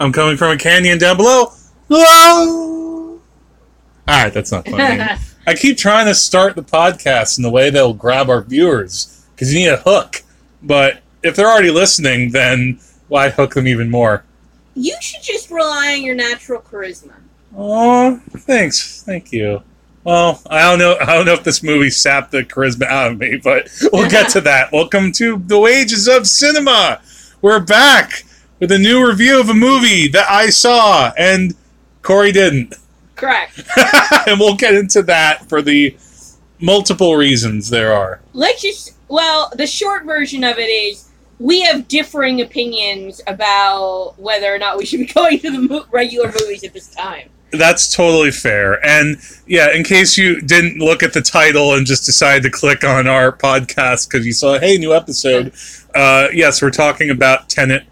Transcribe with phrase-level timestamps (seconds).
[0.00, 1.52] I'm coming from a canyon down below.
[1.90, 2.44] Ah!
[2.46, 3.20] Whoa!
[4.08, 5.02] Alright, that's not funny.
[5.46, 9.52] I keep trying to start the podcast in the way that'll grab our viewers because
[9.52, 10.22] you need a hook.
[10.62, 14.24] But if they're already listening, then why hook them even more?
[14.74, 17.14] You should just rely on your natural charisma.
[17.56, 19.62] Oh, thanks, thank you.
[20.04, 20.96] Well, I don't know.
[21.00, 24.30] I don't know if this movie sapped the charisma out of me, but we'll get
[24.30, 24.70] to that.
[24.70, 27.00] Welcome to the Wages of Cinema.
[27.42, 28.22] We're back
[28.60, 31.54] with a new review of a movie that I saw and
[32.02, 32.74] Korey didn't,
[33.18, 33.60] Correct.
[34.26, 35.96] and we'll get into that for the
[36.60, 38.20] multiple reasons there are.
[38.32, 38.94] Let's just.
[39.08, 41.08] Well, the short version of it is
[41.38, 45.86] we have differing opinions about whether or not we should be going to the mo-
[45.90, 47.28] regular movies at this time.
[47.50, 48.84] That's totally fair.
[48.86, 49.16] And
[49.46, 53.06] yeah, in case you didn't look at the title and just decided to click on
[53.06, 55.54] our podcast because you saw, hey, new episode.
[55.94, 57.84] Uh, yes, we're talking about Tenet,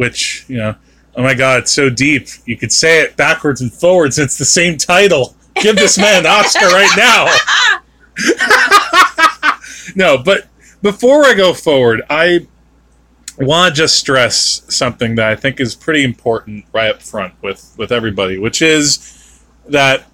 [0.00, 0.74] which, you know,
[1.14, 2.26] oh my God, it's so deep.
[2.46, 4.18] You could say it backwards and forwards.
[4.18, 5.36] It's the same title.
[5.56, 7.26] Give this man an Oscar right now.
[9.94, 10.48] no, but
[10.80, 12.46] before I go forward, I
[13.36, 17.74] want to just stress something that I think is pretty important right up front with
[17.76, 19.38] with everybody, which is
[19.68, 20.06] that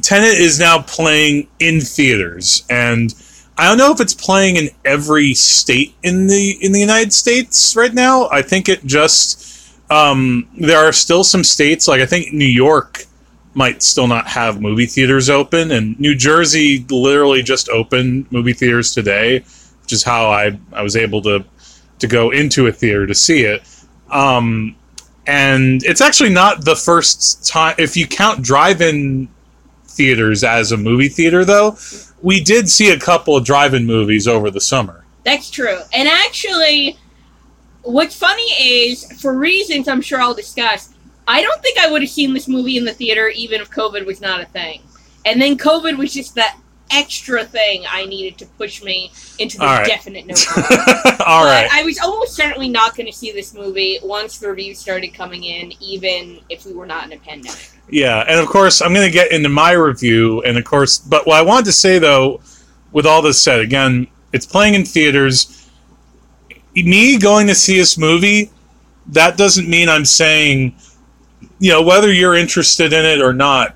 [0.00, 3.12] Tenet is now playing in theaters, and
[3.58, 7.74] I don't know if it's playing in every state in the in the United States
[7.74, 8.28] right now.
[8.28, 13.04] I think it just um, there are still some states like I think New York
[13.54, 18.92] might still not have movie theaters open, and New Jersey literally just opened movie theaters
[18.92, 19.38] today,
[19.82, 21.44] which is how I I was able to
[22.00, 23.62] to go into a theater to see it.
[24.10, 24.76] Um,
[25.26, 29.28] and it's actually not the first time if you count drive-in
[29.86, 31.76] theaters as a movie theater though
[32.26, 35.78] we did see a couple of drive-in movies over the summer That's true.
[35.92, 36.98] And actually,
[37.82, 40.92] what's funny is, for reasons I'm sure I'll discuss,
[41.28, 44.04] I don't think I would have seen this movie in the theater even if COVID
[44.06, 44.82] was not a thing.
[45.24, 46.58] And then COVID was just that
[46.90, 49.86] extra thing I needed to push me into the right.
[49.86, 50.34] definite no.
[51.26, 54.48] all right But I was almost certainly not going to see this movie once the
[54.48, 57.70] reviews started coming in, even if we were not in a pandemic.
[57.88, 61.24] yeah and of course i'm going to get into my review and of course but
[61.26, 62.40] what i wanted to say though
[62.92, 65.70] with all this said again it's playing in theaters
[66.74, 68.50] me going to see this movie
[69.06, 70.74] that doesn't mean i'm saying
[71.60, 73.75] you know whether you're interested in it or not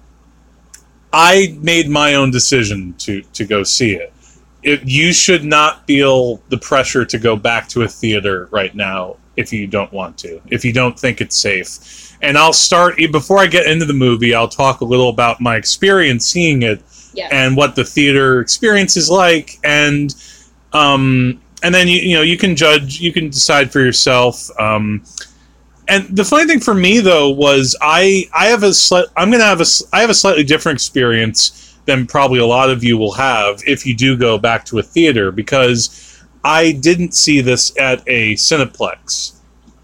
[1.12, 4.12] i made my own decision to to go see it
[4.62, 9.16] it, you should not feel the pressure to go back to a theater right now
[9.36, 12.14] if you don't want to, if you don't think it's safe.
[12.20, 14.34] And I'll start before I get into the movie.
[14.34, 16.82] I'll talk a little about my experience seeing it
[17.14, 17.28] Yeah.
[17.32, 20.14] and what the theater experience is like, and
[20.74, 24.50] um, and then you you know you can judge, you can decide for yourself.
[24.60, 25.02] Um,
[25.90, 29.44] and the funny thing for me though was I I have a slight I'm gonna
[29.44, 33.12] have a I have a slightly different experience than probably a lot of you will
[33.12, 38.02] have if you do go back to a theater because I didn't see this at
[38.06, 39.34] a Cineplex,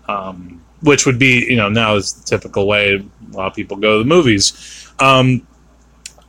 [0.09, 3.77] um, which would be you know now is the typical way a lot of people
[3.77, 4.89] go to the movies.
[5.01, 5.47] Um,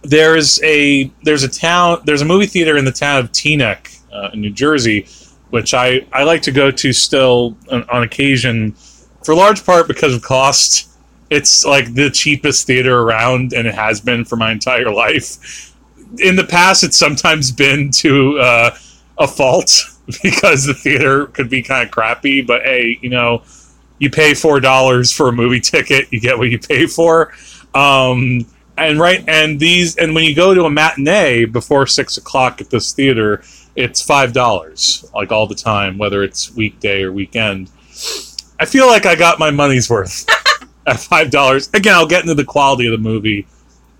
[0.01, 4.31] there's a there's a town there's a movie theater in the town of Teaneck uh,
[4.33, 5.07] in New Jersey,
[5.51, 8.75] which I I like to go to still on, on occasion,
[9.27, 10.87] for large part because of cost.
[11.29, 15.75] It's like the cheapest theater around, and it has been for my entire life.
[16.19, 18.77] In the past, it's sometimes been to uh,
[19.17, 19.83] a fault
[20.23, 22.41] because the theater could be kind of crappy.
[22.41, 23.43] But hey, you know,
[23.99, 27.33] you pay four dollars for a movie ticket, you get what you pay for.
[27.75, 28.45] Um,
[28.77, 32.69] and right, and these, and when you go to a matinee before six o'clock at
[32.69, 33.43] this theater,
[33.75, 37.69] it's five dollars, like all the time, whether it's weekday or weekend.
[38.59, 40.25] I feel like I got my money's worth
[40.87, 41.69] at five dollars.
[41.73, 43.47] Again, I'll get into the quality of the movie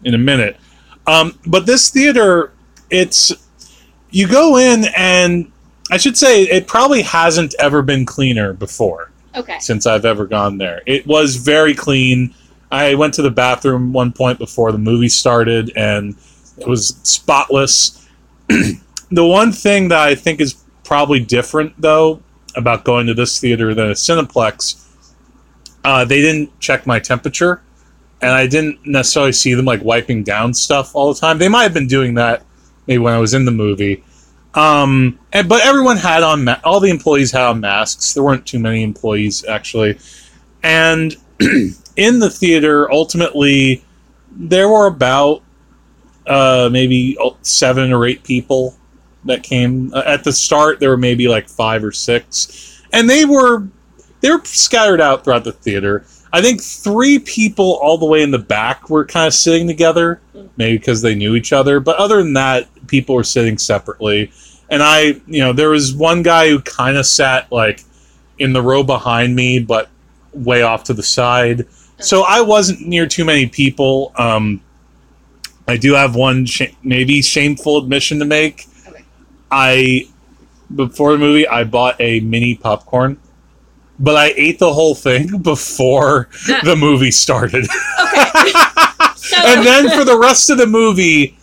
[0.03, 0.57] in a minute.
[1.05, 2.51] Um, but this theater,
[2.89, 3.31] it's
[4.09, 5.51] you go in and
[5.91, 9.57] I should say it probably hasn't ever been cleaner before Okay.
[9.59, 10.81] since I've ever gone there.
[10.85, 12.33] It was very clean.
[12.71, 16.15] I went to the bathroom one point before the movie started and
[16.57, 18.05] it was spotless.
[18.47, 22.21] the one thing that I think is probably different though
[22.57, 24.83] about going to this theater than a Cineplex,
[25.85, 27.61] uh, they didn't check my temperature
[28.21, 31.37] and I didn't necessarily see them like wiping down stuff all the time.
[31.37, 32.43] They might have been doing that
[32.87, 34.03] maybe when I was in the movie.
[34.53, 38.13] Um, and, but everyone had on ma- all the employees had on masks.
[38.13, 39.99] There weren't too many employees actually,
[40.63, 43.83] and in the theater, ultimately,
[44.31, 45.43] there were about
[46.25, 48.75] uh, maybe seven or eight people
[49.25, 50.79] that came uh, at the start.
[50.79, 53.67] There were maybe like five or six, and they were
[54.21, 56.05] they were scattered out throughout the theater.
[56.33, 60.21] I think three people all the way in the back were kind of sitting together,
[60.57, 61.79] maybe because they knew each other.
[61.79, 64.31] But other than that, people were sitting separately.
[64.69, 67.83] And I, you know, there was one guy who kind of sat like
[68.39, 69.89] in the row behind me, but
[70.33, 71.65] way off to the side.
[71.99, 74.11] So I wasn't near too many people.
[74.17, 74.61] Um,
[75.67, 78.66] I do have one sh- maybe shameful admission to make.
[79.51, 80.07] I
[80.75, 83.19] before the movie, I bought a mini popcorn,
[83.99, 86.29] but I ate the whole thing before
[86.63, 87.65] the movie started.
[89.15, 91.37] So, and then for the rest of the movie,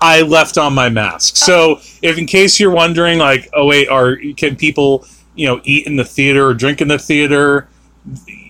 [0.00, 1.36] I left on my mask.
[1.36, 5.86] So if in case you're wondering, like, oh wait, are can people you know eat
[5.86, 7.68] in the theater or drink in the theater?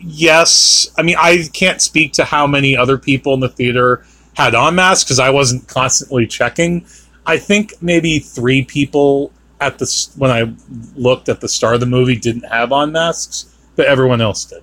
[0.02, 4.04] Yes, I mean I can't speak to how many other people in the theater
[4.34, 6.86] had on masks because I wasn't constantly checking.
[7.26, 10.52] I think maybe three people at the when I
[10.94, 14.62] looked at the start of the movie didn't have on masks, but everyone else did.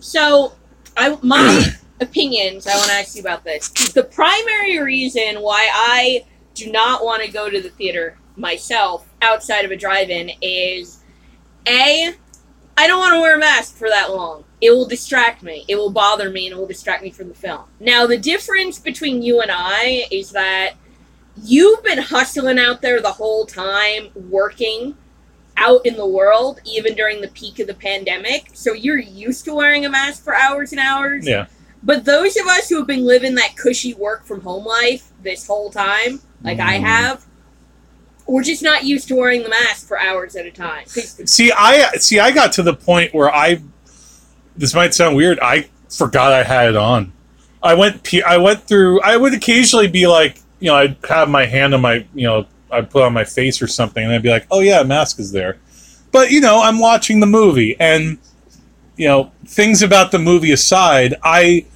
[0.00, 0.52] So,
[0.96, 2.66] I my opinions.
[2.66, 3.68] I want to ask you about this.
[3.92, 6.24] The primary reason why I
[6.54, 11.02] do not want to go to the theater myself outside of a drive-in is
[11.66, 12.14] a
[12.78, 14.44] I don't want to wear a mask for that long.
[14.60, 15.64] It will distract me.
[15.66, 17.62] It will bother me, and it will distract me from the film.
[17.80, 20.74] Now, the difference between you and I is that
[21.42, 24.96] you've been hustling out there the whole time, working
[25.56, 28.50] out in the world, even during the peak of the pandemic.
[28.52, 31.26] So you're used to wearing a mask for hours and hours.
[31.26, 31.46] Yeah.
[31.82, 35.46] But those of us who have been living that cushy work from home life this
[35.46, 36.82] whole time, like I Mm.
[36.82, 37.24] have,
[38.26, 40.84] we're just not used to wearing the mask for hours at a time.
[40.86, 42.18] See, I see.
[42.18, 43.62] I got to the point where I.
[44.56, 45.38] This might sound weird.
[45.40, 47.12] I forgot I had it on.
[47.62, 48.12] I went.
[48.26, 49.00] I went through.
[49.02, 52.46] I would occasionally be like, you know, I'd have my hand on my, you know,
[52.70, 55.18] I'd put on my face or something, and I'd be like, oh yeah, a mask
[55.18, 55.58] is there.
[56.12, 58.18] But you know, I'm watching the movie, and
[58.96, 61.66] you know, things about the movie aside, I,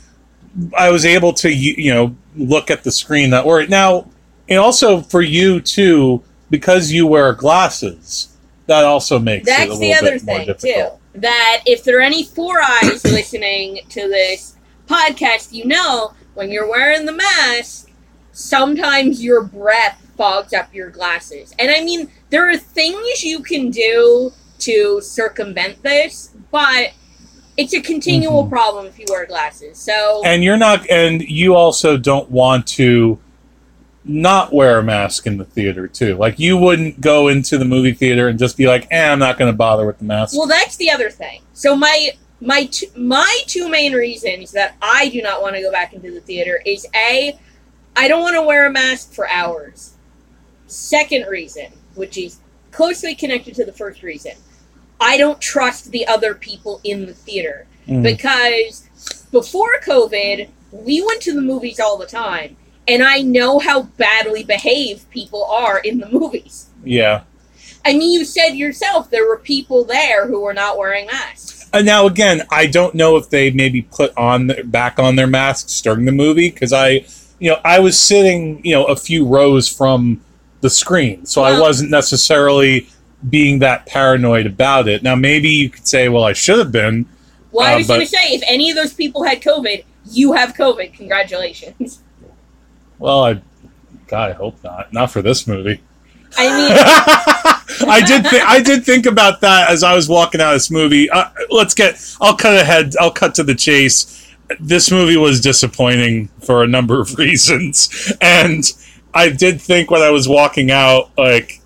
[0.77, 4.09] I was able to, you know, look at the screen that were now,
[4.49, 8.37] and also for you too, because you wear glasses.
[8.67, 11.21] That also makes it a That's little the other bit thing too.
[11.21, 14.56] That if there are any four eyes listening to this
[14.87, 17.89] podcast, you know when you're wearing the mask,
[18.32, 21.55] sometimes your breath fogs up your glasses.
[21.59, 26.91] And I mean, there are things you can do to circumvent this, but
[27.56, 28.50] it's a continual Mhm.
[28.50, 29.79] problem if you wear glasses.
[29.79, 33.19] So And you're not, and you also don't want to
[34.05, 36.17] not wear a mask in the theater too.
[36.17, 39.38] Like you wouldn't go into the movie theater and just be like, "Eh, I'm not
[39.38, 41.43] going to bother with the mask." Well, that's the other thing.
[41.53, 45.71] So my my t- my two main reasons that I do not want to go
[45.71, 47.38] back into the theater is a
[47.96, 49.94] I don't want to wear a mask for hours.
[50.66, 52.38] Second reason, which is
[52.70, 54.32] closely connected to the first reason,
[55.00, 58.02] I don't trust the other people in the theater Mm.
[58.02, 58.84] because
[59.32, 62.56] before COVID, we went to the movies all the time,
[62.87, 66.66] and I know how badly behaved people are in the movies.
[66.84, 67.22] yeah.
[67.82, 71.69] I mean, you said yourself there were people there who were not wearing masks.
[71.72, 75.26] And now again, I don't know if they maybe put on their, back on their
[75.26, 77.06] masks during the movie because I,
[77.40, 80.20] you know, I was sitting, you know, a few rows from
[80.60, 82.87] the screen, so I wasn't necessarily
[83.28, 85.02] being that paranoid about it.
[85.02, 87.06] Now maybe you could say, well, I should have been.
[87.50, 90.32] Well, I Uh, was going to say, if any of those people had COVID, you
[90.35, 90.94] have COVID.
[90.94, 92.02] Congratulations.
[92.99, 93.40] Well, I,
[94.06, 94.92] God, I hope not.
[94.92, 95.80] Not for this movie.
[96.37, 96.73] I mean,
[97.90, 98.25] I did.
[98.26, 101.11] Th- I did think about that as I was walking out of this movie.
[101.11, 101.97] Uh, let's get.
[102.20, 102.94] I'll cut ahead.
[103.00, 104.20] I'll cut to the chase.
[104.59, 108.64] This movie was disappointing for a number of reasons, and
[109.14, 111.61] I did think when I was walking out, like,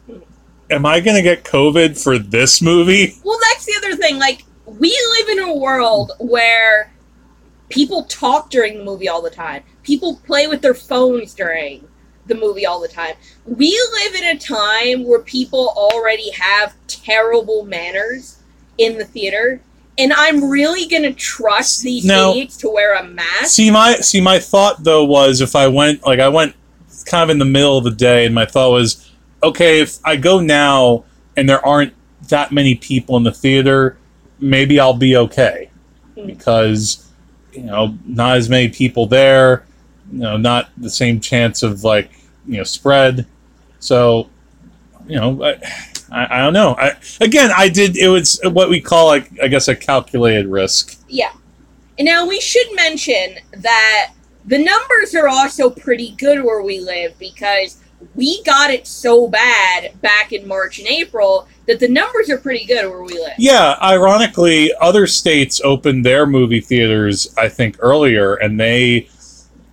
[0.71, 3.15] am I going to get COVID for this movie?
[3.25, 4.19] well, that's the other thing.
[4.19, 6.93] Like, we live in a world where
[7.69, 9.63] people talk during the movie all the time.
[9.83, 11.87] People play with their phones during
[12.27, 13.15] the movie all the time.
[13.45, 18.39] We live in a time where people already have terrible manners
[18.79, 19.61] in the theater.
[19.97, 22.31] And I'm really gonna trust these No.
[22.33, 23.47] idiots to wear a mask.
[23.47, 26.55] See my see my thought though was if I went like I went
[27.07, 29.11] kind of in the middle of the day and my thought was
[29.43, 31.05] okay if I go now
[31.37, 31.93] and there aren't
[32.29, 33.97] that many people in the theater
[34.41, 35.71] maybe I'll be okay
[36.17, 36.27] Hmm.
[36.27, 37.07] because
[37.53, 39.65] you know not as many people there
[40.13, 42.11] you know not the same chance of like
[42.47, 43.27] you know spread
[43.81, 44.29] so
[45.07, 45.57] you know I,
[46.15, 49.49] I, I don't know I again I did it was what we call like I
[49.49, 51.33] guess a calculated risk Yeah.
[51.99, 54.13] And now we should mention that
[54.47, 57.81] the numbers are also pretty good where we live because
[58.15, 62.65] we got it so bad back in March and April that the numbers are pretty
[62.67, 63.33] good where we live.
[63.39, 69.09] Yeah, ironically, other states opened their movie theaters, I think, earlier, and they,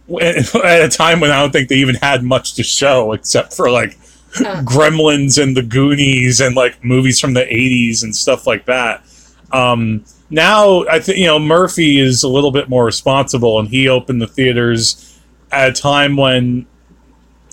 [0.22, 3.70] at a time when I don't think they even had much to show except for
[3.70, 3.98] like
[4.40, 4.62] Uh.
[4.64, 9.04] Gremlins and The Goonies and like movies from the 80s and stuff like that.
[9.52, 13.90] Um, now, I think, you know, Murphy is a little bit more responsible and he
[13.90, 15.20] opened the theaters
[15.52, 16.66] at a time when.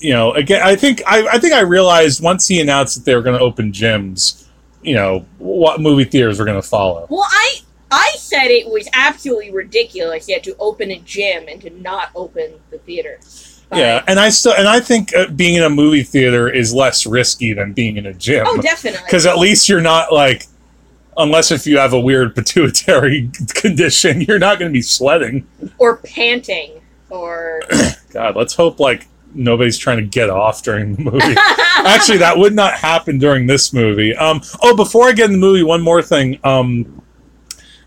[0.01, 3.17] You know, again, I think I, I think I realized once he announced that they
[3.17, 4.47] were going to open gyms,
[4.81, 7.09] you know what movie theaters were going to follow.
[7.11, 7.59] Well, I
[7.91, 12.61] I said it was absolutely ridiculous yet to open a gym and to not open
[12.71, 13.19] the theater.
[13.71, 16.73] But- Yeah, and I still and I think uh, being in a movie theater is
[16.73, 19.01] less risky than being in a gym Oh, definitely.
[19.05, 20.47] because at least you're not like,
[21.19, 25.47] unless if you have a weird pituitary condition, you're not going to be sweating.
[25.79, 27.61] or panting or
[28.13, 31.35] God, let's hope like nobody's trying to get off during the movie.
[31.85, 34.15] Actually, that would not happen during this movie.
[34.17, 36.39] Um, oh, before I get in the movie, one more thing.
[36.45, 37.03] Um,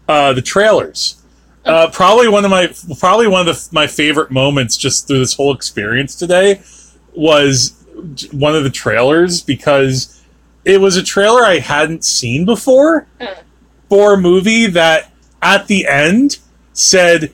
[0.08, 1.21] uh, the trailers.
[1.63, 5.36] Uh, probably one of my probably one of the, my favorite moments just through this
[5.36, 6.62] whole experience today
[7.15, 7.75] was
[8.32, 10.24] one of the trailers because
[10.65, 13.36] it was a trailer I hadn't seen before Uh.
[13.89, 16.39] for a movie that at the end
[16.74, 17.32] said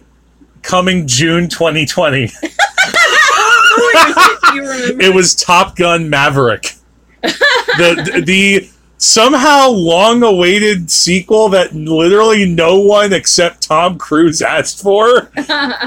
[0.62, 2.28] coming June 2020.
[2.28, 2.34] Do
[4.54, 5.04] you remember?
[5.04, 6.74] It was Top Gun Maverick.
[7.22, 15.32] the the somehow long awaited sequel that literally no one except Tom Cruise asked for.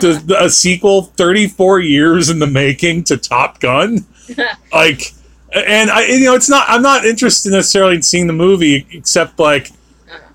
[0.01, 4.07] The- a sequel 34 years in the making to Top Gun.
[4.73, 5.13] Like
[5.53, 9.41] and I you know it's not I'm not interested necessarily in seeing the movie except
[9.41, 9.71] like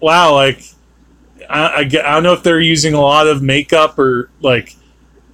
[0.02, 0.62] wow like
[1.50, 4.76] I, I, get, I don't know if they're using a lot of makeup or like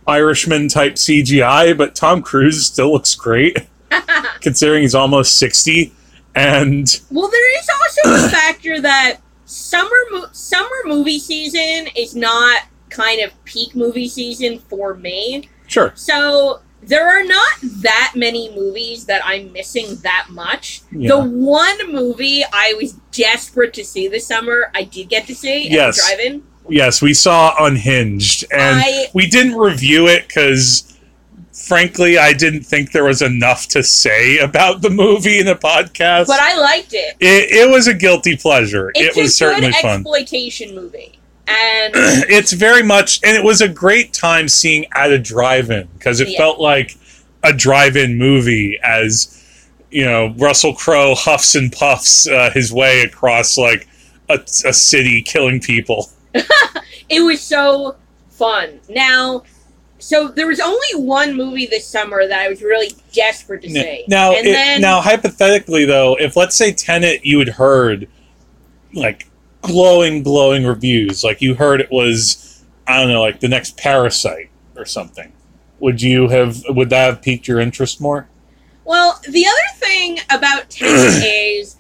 [0.06, 3.58] Irishman type CGI, but Tom Cruise still looks great
[4.42, 5.92] considering he's almost 60
[6.36, 12.64] and well, there is also the factor that summer mo- summer movie season is not
[12.90, 15.50] kind of peak movie season for me.
[15.68, 20.82] sure So there are not that many movies that I'm missing that much.
[20.92, 21.10] Yeah.
[21.10, 25.68] The one movie I was desperate to see this summer, I did get to see
[25.68, 25.96] at Yes.
[25.98, 26.44] the drive-in.
[26.70, 30.91] yes we saw unhinged and I- we didn't review it because
[31.54, 36.28] frankly i didn't think there was enough to say about the movie in the podcast
[36.28, 37.16] But I liked it.
[37.20, 41.94] it, it was a guilty pleasure It's it was certainly fun exploitation movie, and
[42.30, 46.30] it's very much and it was a great time seeing at a drive-in because it
[46.30, 46.38] Yeah.
[46.38, 46.96] felt like
[47.44, 49.38] a drive-in movie as
[49.90, 53.88] you know russell crowe huffs and puffs uh, his way across like
[54.30, 56.10] a, a city killing people
[57.10, 57.98] it was so
[58.30, 58.80] fun.
[58.90, 59.44] Now,
[60.02, 64.04] so there was only one movie this summer that I was really desperate to see.
[64.08, 68.08] now and it- then now hypothetically though if let's say tenet you had heard
[68.94, 69.28] like
[69.62, 74.50] glowing glowing reviews like you heard it was i don't know like the next parasite
[74.76, 75.32] or something
[75.80, 78.28] would you have would that have piqued your interest more
[78.86, 81.78] Well, the other thing about Tenet is,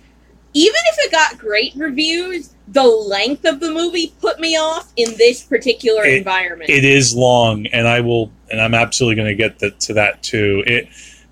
[0.53, 5.15] even if it got great reviews, the length of the movie put me off in
[5.17, 6.69] this particular It- environment.
[6.69, 10.23] it is long and i will and i'm absolutely going to get the, to that
[10.23, 10.63] too.
[10.65, 10.87] It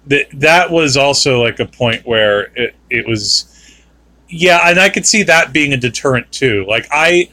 [0.08, 3.46] that that was also like a point where it, it was
[4.28, 6.66] yeah and i could see that being a deterrent too.
[6.68, 7.30] Like i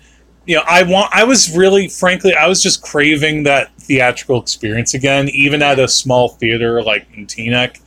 [0.47, 4.95] you know i want i was really frankly i was just craving that theatrical experience
[4.95, 7.81] again even at a small theater like in teaneck.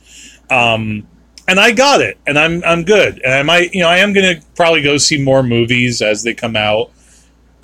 [0.50, 1.06] Um
[1.50, 4.14] and i got it and i'm i'm good and i might you know i am
[4.14, 6.90] to probably go see more movies as they come out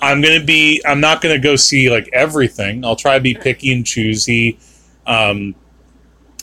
[0.01, 0.81] I'm gonna be.
[0.85, 2.85] I'm not gonna go see like everything.
[2.85, 4.59] I'll try to be picky and choosy.
[5.05, 5.55] Um,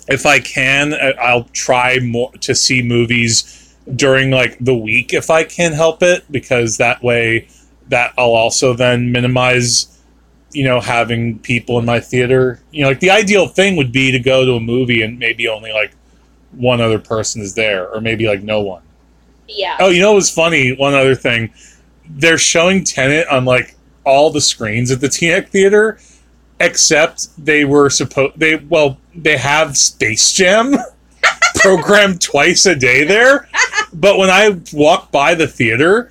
[0.08, 5.44] if I can, I'll try more to see movies during like the week if I
[5.44, 7.48] can help it, because that way,
[7.88, 10.02] that I'll also then minimize,
[10.52, 12.60] you know, having people in my theater.
[12.72, 15.48] You know, like the ideal thing would be to go to a movie and maybe
[15.48, 15.92] only like
[16.56, 18.82] one other person is there, or maybe like no one.
[19.48, 19.76] yeah.
[19.80, 20.72] Oh, you know what was funny?
[20.74, 21.52] One other thing.
[22.08, 25.98] They're showing Tenet on like all the screens at the Teaneck Theater,
[26.60, 30.74] except they were supposed they well, they have Space Jam
[31.56, 33.48] programmed twice a day there.
[33.92, 36.10] But when I walked by the theater,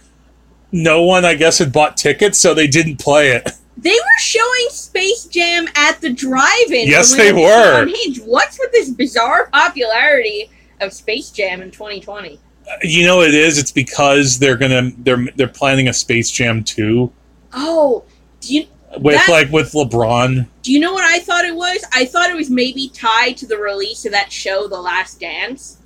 [0.72, 3.50] no one I guess had bought tickets, so they didn't play it.
[3.78, 6.88] They were showing Space Jam at the drive-in.
[6.88, 8.26] Yes, they went to see were.
[8.32, 10.50] What's with this bizarre popularity
[10.80, 12.40] of Space Jam in 2020?
[12.66, 13.58] Uh, you know what it is?
[13.58, 17.12] It's because they're gonna they're they're planning a Space Jam 2.
[17.54, 18.04] Oh,
[18.40, 18.68] do you?
[19.00, 20.48] with That- like with LeBron.
[20.62, 21.84] Do you know what I thought it was?
[21.94, 25.78] I thought it was maybe tied to the release of that show, The Last Dance.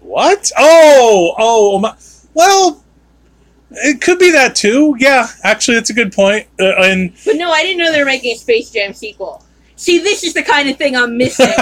[0.00, 0.50] What?
[0.56, 1.94] Oh, oh, oh my,
[2.34, 2.82] well,
[3.70, 4.96] it could be that too.
[4.98, 6.46] Yeah, actually, that's a good point.
[6.60, 9.42] Uh, and But no, I didn't know they were making a Space Jam sequel.
[9.76, 11.46] See, this is the kind of thing I'm missing.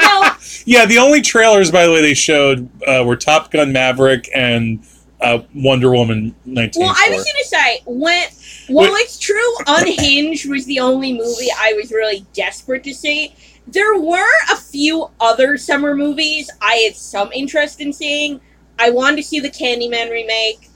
[0.00, 0.30] no,
[0.64, 4.82] yeah, the only trailers, by the way, they showed uh, were Top Gun Maverick and
[5.20, 6.82] uh, Wonder Woman 19.
[6.82, 8.28] well, I was gonna say when.
[8.68, 8.90] Wait.
[8.92, 13.34] it's true, Unhinged was the only movie I was really desperate to see.
[13.66, 18.40] There were a few other summer movies I had some interest in seeing.
[18.78, 20.70] I wanted to see the Candyman remake.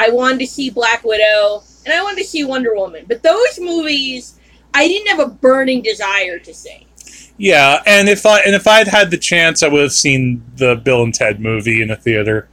[0.00, 3.04] I wanted to see Black Widow, and I wanted to see Wonder Woman.
[3.06, 4.40] But those movies,
[4.72, 6.86] I didn't have a burning desire to see.
[7.36, 10.76] Yeah, and if I and if I'd had the chance, I would have seen the
[10.76, 12.48] Bill and Ted movie in a theater,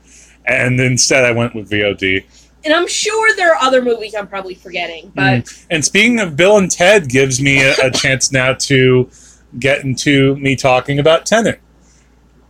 [0.46, 2.25] and instead I went with VOD.
[2.66, 5.16] And I'm sure there are other movies I'm probably forgetting, mm.
[5.16, 9.10] but And speaking of Bill and Ted, gives me a, a chance now to
[9.58, 11.62] get into me talking about Tenet,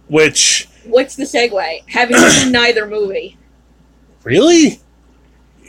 [0.08, 1.88] which what's the segue?
[1.88, 3.38] Having seen neither movie.
[4.24, 4.82] really,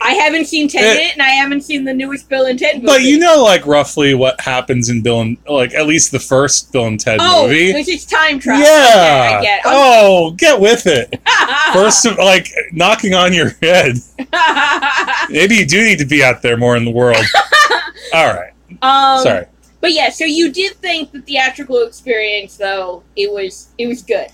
[0.01, 2.87] I haven't seen Tenet, and I haven't seen the newest Bill and Ted movie.
[2.87, 6.73] but you know, like roughly what happens in Bill and like at least the first
[6.73, 7.73] Bill and Ted oh, movie.
[7.73, 8.65] because it's time travel.
[8.65, 9.39] Yeah.
[9.39, 9.63] I get.
[9.65, 11.21] Oh, get with it.
[11.73, 13.97] First, of, like knocking on your head.
[15.31, 17.25] Maybe you do need to be out there more in the world.
[18.15, 18.53] All right.
[18.83, 19.47] um, Sorry.
[19.81, 24.29] But yeah, so you did think the theatrical experience, though, it was it was good.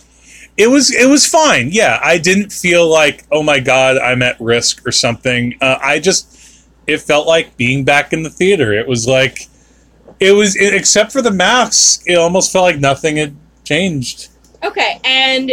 [0.57, 1.71] It was it was fine.
[1.73, 5.57] Yeah, I didn't feel like oh my god I'm at risk or something.
[5.61, 8.73] Uh, I just it felt like being back in the theater.
[8.73, 9.49] It was like
[10.21, 12.05] it was except for the masks.
[12.07, 14.29] It almost felt like nothing had changed.
[14.63, 15.53] Okay, and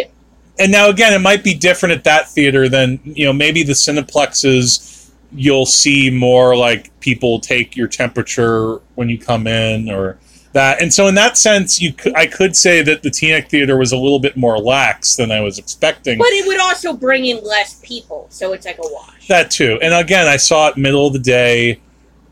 [0.60, 3.74] And now again, it might be different at that theater than you know maybe the
[3.74, 5.10] cineplexes.
[5.34, 10.20] You'll see more like people take your temperature when you come in or
[10.54, 10.82] that.
[10.82, 13.92] And so in that sense, you could, I could say that the Teaneck Theater was
[13.92, 16.18] a little bit more lax than I was expecting.
[16.18, 19.28] but it would also bring in less people, so it's like a wash.
[19.28, 19.80] That too.
[19.82, 21.80] And again, I saw it middle of the day.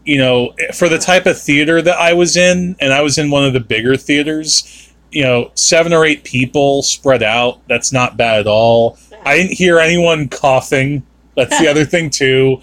[0.06, 3.30] You know, for the type of theater that I was in, and I was in
[3.30, 4.91] one of the bigger theaters.
[5.12, 7.60] You know, seven or eight people spread out.
[7.67, 8.98] That's not bad at all.
[9.24, 11.04] I didn't hear anyone coughing.
[11.36, 12.62] That's the other thing too.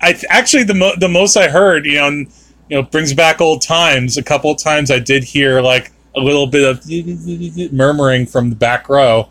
[0.00, 2.24] I th- actually the mo- the most I heard, you know,
[2.68, 4.16] you know, brings back old times.
[4.16, 8.56] A couple of times I did hear like a little bit of murmuring from the
[8.56, 9.28] back row.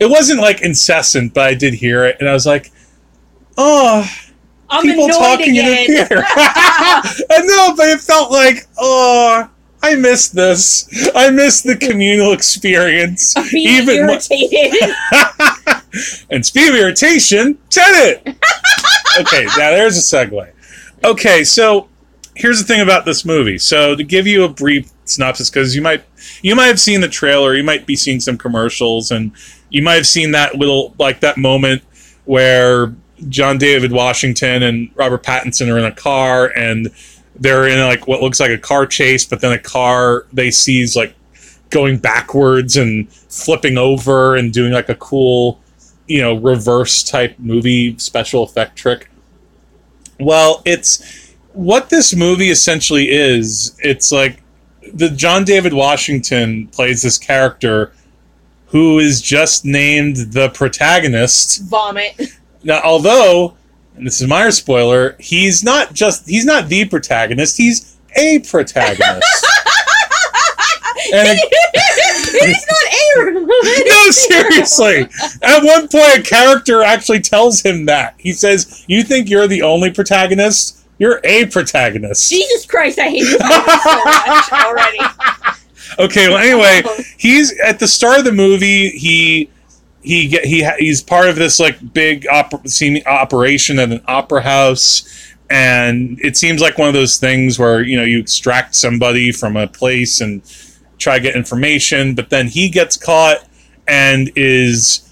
[0.00, 2.70] It wasn't like incessant, but I did hear it, and I was like,
[3.56, 4.08] "Oh,
[4.70, 9.50] I'm people talking in the theater." I know, but it felt like, "Oh,
[9.82, 10.88] I miss this.
[11.16, 14.94] I miss the communal experience." Being Even irritated.
[16.30, 18.36] and speed of irritation, Tenet.
[19.18, 20.52] okay, now there's a segue.
[21.04, 21.88] Okay, so
[22.38, 23.58] here's the thing about this movie.
[23.58, 26.04] So to give you a brief synopsis, because you might
[26.40, 29.32] you might have seen the trailer, you might be seeing some commercials, and
[29.70, 31.82] you might have seen that little like that moment
[32.24, 32.94] where
[33.28, 36.90] John David Washington and Robert Pattinson are in a car and
[37.34, 40.80] they're in like what looks like a car chase, but then a car they see
[40.80, 41.14] is like
[41.70, 45.60] going backwards and flipping over and doing like a cool,
[46.06, 49.10] you know, reverse type movie special effect trick.
[50.20, 51.17] Well, it's
[51.58, 53.76] what this movie essentially is.
[53.80, 54.40] It's like
[54.94, 57.90] the John David Washington plays this character
[58.66, 61.62] who is just named the protagonist.
[61.62, 62.16] Vomit.
[62.62, 63.56] Now, although,
[63.96, 69.02] and this is my spoiler, he's not just he's not the protagonist, he's a protagonist.
[71.12, 71.40] and
[72.40, 72.84] it's not
[73.16, 73.32] air.
[73.34, 75.08] no, seriously.
[75.42, 78.14] At one point, a character actually tells him that.
[78.16, 80.77] He says, "You think you're the only protagonist?
[80.98, 84.98] You're a protagonist." Jesus Christ, I hate this so much already.
[85.98, 86.28] Okay.
[86.28, 87.02] Well, anyway, oh.
[87.16, 88.90] he's at the start of the movie.
[88.90, 89.50] He
[90.02, 92.60] he get he he's part of this like big opera,
[93.06, 95.26] operation at an opera house.
[95.50, 99.56] And it seems like one of those things where you know you extract somebody from
[99.56, 100.42] a place and
[100.98, 103.46] try to get information, but then he gets caught
[103.86, 105.07] and is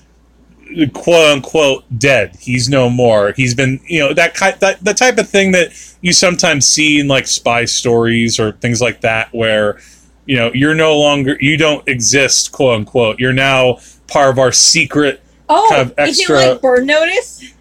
[0.95, 2.37] quote unquote dead.
[2.41, 3.33] He's no more.
[3.37, 5.69] He's been, you know, that ki- that the type of thing that
[6.01, 9.79] you sometimes see in like spy stories or things like that, where
[10.27, 13.19] you know you're no longer, you don't exist, quote unquote.
[13.21, 15.23] You're now part of our secret.
[15.49, 17.53] Oh, Kind of is it extra- like Burn Notice?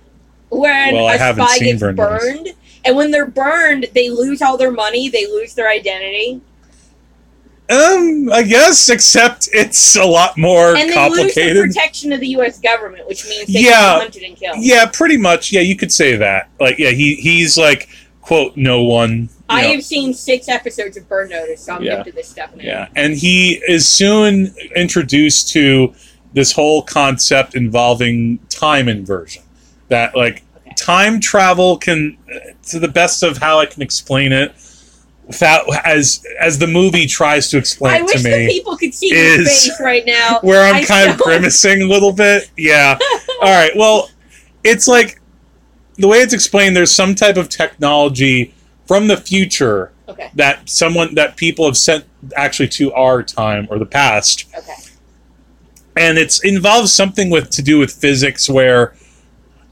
[0.50, 2.24] When Well, a spy gets Burn Notice.
[2.24, 2.50] burned,
[2.86, 6.41] and when they're burned, they lose all their money, they lose their identity,
[7.69, 10.93] Um, I guess, except it's a lot more and they lose the
[11.34, 11.63] complicated.
[11.73, 12.60] protection of the U.S.
[12.60, 13.71] government, which means they Yeah.
[13.71, 14.58] get hunted and killed.
[14.60, 15.51] Yeah, pretty much.
[15.51, 16.49] Yeah, you could say that.
[16.60, 17.89] Like, yeah, he he's like
[18.21, 21.97] quote no one I know- have seen six episodes of Burn Notice, so I'm Yeah.
[21.97, 22.63] hip to this stuff now.
[22.63, 25.93] Yeah, and he is soon introduced to
[26.34, 29.41] this whole concept involving time inversion.
[29.89, 30.73] That like Okay.
[30.78, 32.17] time travel can,
[32.69, 34.75] to the best of how I can explain it, without
[35.84, 38.94] as as the movie tries to explain I it wish to the me, people could
[38.94, 40.40] see is- your face right now.
[40.44, 41.26] where I'm I kind of don't.
[41.28, 42.50] grimacing a little bit.
[42.58, 42.98] Yeah.
[43.42, 43.72] All right.
[43.76, 44.10] Well,
[44.64, 45.20] it's like
[45.98, 46.76] the way it's explained.
[46.76, 48.54] There's some type of technology
[48.88, 50.30] from the future Okay.
[50.36, 54.74] that someone that people have sent actually to our time or the past Okay.
[55.98, 58.94] and it's involves something with to do with physics where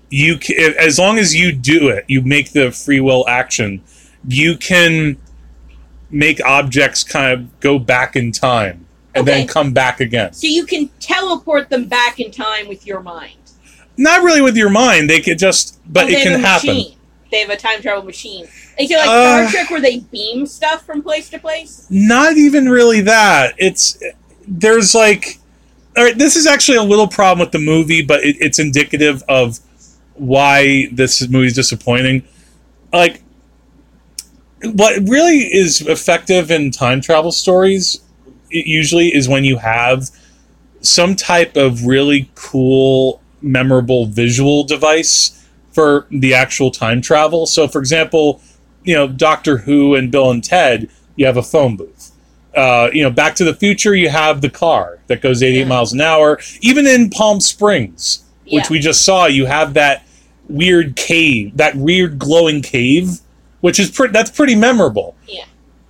[0.09, 0.39] you
[0.79, 3.79] as long as you do it you make the free will action
[4.27, 5.17] you can
[6.13, 10.65] make objects kind of go back in time and then come back again So you
[10.65, 13.37] can teleport them back in time with your mind.
[13.97, 16.97] not really with your mind they could just but Oh, it can happen Machine.
[17.31, 18.45] They have a time travel machine.
[18.77, 21.87] You know, like Uh, Star Trek, where they beam stuff from place to place.
[21.89, 23.97] not even really that it's
[24.47, 25.39] there's like
[25.97, 29.23] all right this is actually a little problem with the movie but it, it's indicative
[29.27, 29.59] of
[30.13, 32.21] why this movie is disappointing
[32.91, 33.22] like
[34.63, 38.01] what really is effective in time travel stories
[38.49, 40.09] it usually is when you have
[40.81, 47.79] some type of really cool memorable visual device for the actual time travel so for
[47.79, 48.41] example
[48.83, 52.11] you know doctor who and bill and ted you have a phone booth
[52.55, 55.65] uh, you know back to the future you have the car that goes 88 Yeah.
[55.65, 58.67] miles an hour even in palm springs which Yeah.
[58.69, 60.05] we just saw you have that
[60.47, 63.19] weird cave that weird glowing cave
[63.63, 65.45] which is pretty that's pretty memorable Yeah.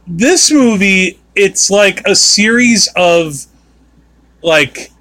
[0.06, 3.34] this movie it's like a series of
[4.44, 4.92] like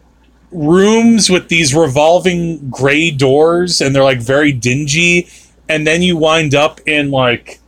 [0.50, 5.28] rooms with these revolving gray doors and they're like very dingy
[5.68, 7.60] and then you wind up in like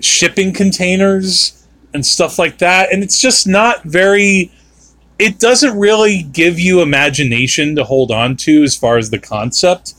[0.00, 4.50] shipping containers and stuff like that and it's just not very
[5.20, 9.94] it doesn't really give you imagination to hold on to as far as the concept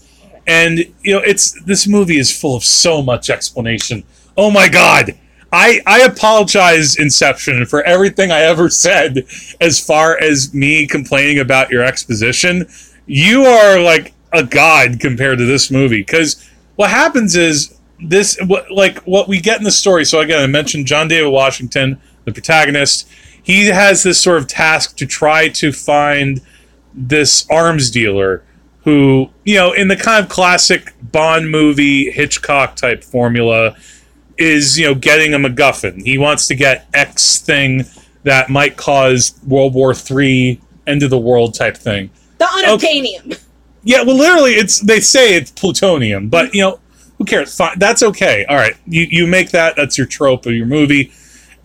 [0.46, 4.04] and you know it's this movie is full of so much explanation
[4.38, 5.18] oh my god.
[5.52, 9.26] I i apologize inception for everything i ever said
[9.62, 12.68] as far as me complaining about your exposition.
[13.06, 18.70] You are like a god compared to this movie because what happens is this what
[18.70, 22.34] like what we get in the story so again i mentioned john david washington the
[22.34, 23.08] protagonist.
[23.42, 26.42] He has this sort of task to try to find
[26.94, 28.44] this arms dealer
[28.84, 33.76] who you know in the kind of classic bond movie hitchcock type formula
[34.38, 37.84] is you know getting a macguffin he wants to get x thing
[38.24, 43.40] that might cause world war three end of the world type thing The unobtainium.
[43.84, 46.80] yeah, well, literally, it's they say it's plutonium, but you know,
[47.18, 47.56] who cares?
[47.56, 48.46] Fine, that's okay.
[48.46, 49.76] All right, you you make that.
[49.76, 51.12] That's your trope of your movie,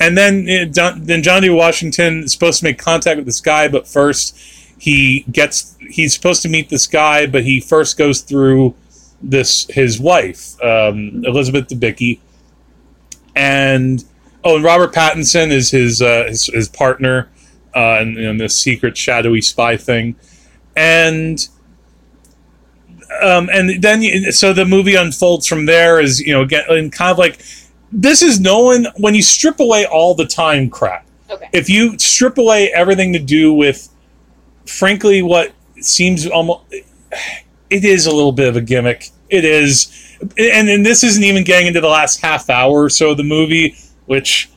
[0.00, 1.50] and then John, then John D.
[1.50, 4.36] Washington is supposed to make contact with this guy, but first
[4.78, 8.74] he gets he's supposed to meet this guy, but he first goes through
[9.22, 12.18] this his wife, um, Elizabeth Debicki,
[13.34, 14.04] and
[14.44, 17.30] oh, and Robert Pattinson is his uh, his, his partner
[17.74, 20.16] uh, in, in this secret shadowy spy thing,
[20.76, 21.48] and
[23.22, 26.92] um, and then you, so the movie unfolds from there is you know again and
[26.92, 27.40] kind of like
[27.92, 31.06] this is Nolan when you strip away all the time crap.
[31.30, 31.48] Okay.
[31.52, 33.88] If you strip away everything to do with,
[34.66, 39.10] frankly, what seems almost it is a little bit of a gimmick.
[39.32, 39.90] It is,
[40.38, 43.24] and and this isn't even getting into the last half hour or so of the
[43.24, 43.74] movie,
[44.06, 44.48] which.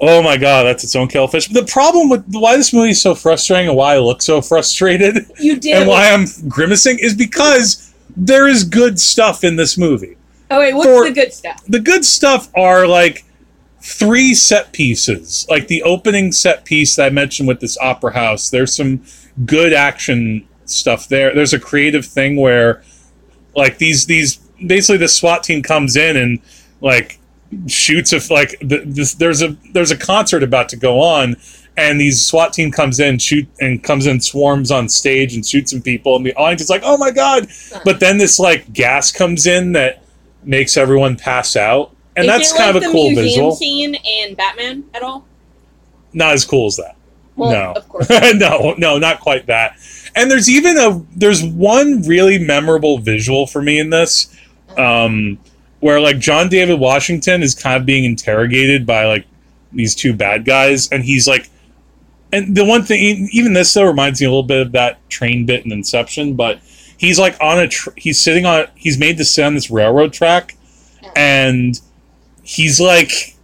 [0.00, 1.48] Oh my god, that's its own fish.
[1.48, 5.26] The problem with why this movie is so frustrating and why I look so frustrated
[5.40, 5.76] You did.
[5.76, 10.16] and why I'm grimacing is because there is good stuff in this movie.
[10.52, 11.64] oh wait, what's for- the good stuff?
[11.66, 13.24] The good stuff are like
[13.80, 18.50] three set pieces, like the opening set piece that I mentioned with this opera house.
[18.50, 19.02] There's some
[19.46, 21.34] good action stuff there.
[21.34, 22.84] There's a creative thing where
[23.58, 26.40] like these these basically the SWAT team comes in and
[26.80, 27.18] like
[27.66, 31.36] shoots if like th- this, there's a there's a concert about to go on
[31.76, 35.70] and these SWAT team comes in shoot and comes in swarms on stage and shoots
[35.72, 37.48] some people and the audience is like oh my god!
[37.84, 40.02] But then this like gas comes in that
[40.44, 43.52] makes everyone pass out and Is that's it kind like of a the cool visual.
[43.56, 45.24] scene in Batman at all?
[46.14, 46.96] not as cool as that
[47.38, 47.72] Well, no.
[47.72, 48.10] of course.
[48.34, 49.76] no no not quite that.
[50.14, 54.34] And there's even a there's one really memorable visual for me in this
[54.76, 55.38] um
[55.80, 59.26] where like john david washington is kind of being interrogated by like
[59.72, 61.48] these two bad guys and he's like
[62.32, 65.46] and the one thing even this though reminds me a little bit of that train
[65.46, 66.60] bit in inception but
[66.98, 70.12] he's like on a tr- he's sitting on he's made to sit on this railroad
[70.12, 70.54] track
[71.16, 71.80] and
[72.42, 73.36] he's like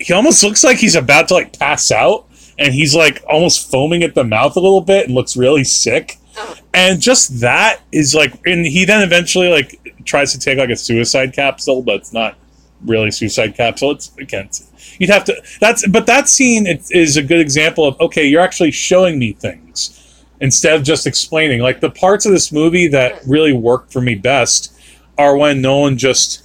[0.00, 2.25] he almost looks like he's about to like pass out
[2.58, 6.18] and he's like almost foaming at the mouth a little bit and looks really sick.
[6.38, 6.54] Oh.
[6.74, 10.76] and just that is like and he then eventually like tries to take like a
[10.76, 12.36] suicide capsule but it's not
[12.84, 13.92] really suicide capsule.
[13.92, 14.50] It's again
[14.98, 18.42] you'd have to that's but that scene is- is a good example of okay you're
[18.42, 21.60] actually showing me things instead of just explaining.
[21.60, 24.72] Like the parts of this movie that really work for me best
[25.16, 26.44] are when Nolan just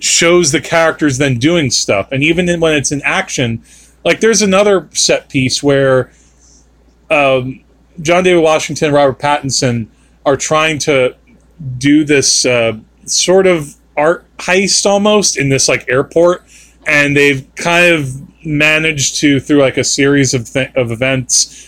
[0.00, 2.10] shows the characters then doing stuff.
[2.12, 3.62] And even when it's in action
[4.04, 6.10] like there's another set piece where
[7.10, 7.62] um,
[8.00, 9.86] john david washington and robert pattinson
[10.24, 11.14] are trying to
[11.78, 16.44] do this uh, sort of art heist almost in this like airport
[16.86, 21.64] and they've kind of managed to through like a series of, th- of events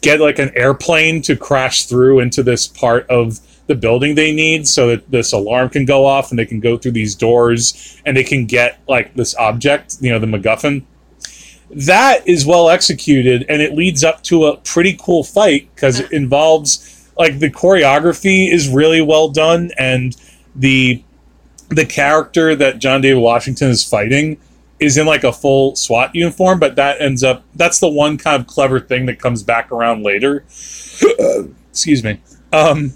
[0.00, 4.66] get like an airplane to crash through into this part of the building they need
[4.66, 8.16] so that this alarm can go off and they can go through these doors and
[8.16, 10.82] they can get like this object you know the macguffin
[11.70, 16.10] that is well executed and it leads up to a pretty cool fight because it
[16.12, 20.16] involves like the choreography is really well done and
[20.56, 21.02] the
[21.70, 24.38] the character that John David Washington is fighting
[24.80, 28.40] is in like a full SWAT uniform, but that ends up that's the one kind
[28.40, 30.44] of clever thing that comes back around later.
[31.70, 32.20] Excuse me.
[32.52, 32.94] Um,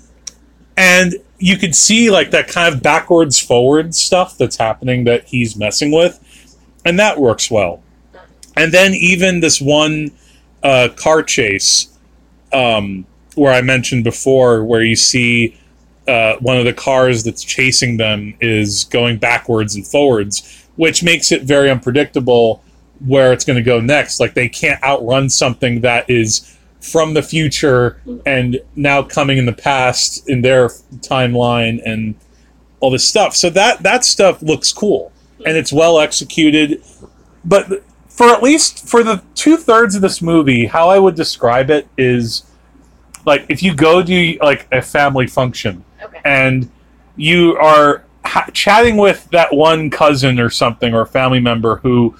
[0.76, 5.56] and you could see like that kind of backwards forward stuff that's happening that he's
[5.56, 7.81] messing with, and that works well.
[8.56, 10.10] And then even this one
[10.62, 11.96] uh, car chase,
[12.52, 15.56] um, where I mentioned before, where you see
[16.06, 21.32] uh, one of the cars that's chasing them is going backwards and forwards, which makes
[21.32, 22.62] it very unpredictable
[23.06, 24.20] where it's going to go next.
[24.20, 29.52] Like they can't outrun something that is from the future and now coming in the
[29.52, 32.14] past in their timeline and
[32.80, 33.36] all this stuff.
[33.36, 35.12] So that that stuff looks cool
[35.46, 36.82] and it's well executed.
[37.44, 37.84] But
[38.14, 41.88] for at least for the two thirds of this movie, how I would describe it
[41.96, 42.44] is
[43.24, 46.20] like if you go to like a family function Okay.
[46.24, 46.70] and
[47.16, 52.14] you are ha- chatting with that one cousin or something or family member who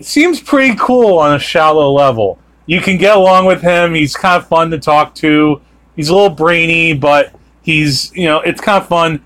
[0.00, 2.38] seems pretty cool on a shallow level.
[2.66, 3.94] You can get along with him.
[3.94, 5.60] He's kind of fun to talk to.
[5.96, 9.22] He's a little brainy, but he's you know it's kind of fun.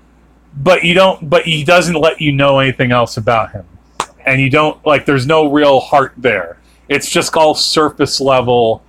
[0.59, 1.29] But you don't.
[1.29, 3.65] But he doesn't let you know anything else about him,
[4.27, 5.05] and you don't like.
[5.05, 6.57] There's no real heart there.
[6.89, 8.83] It's just all surface level,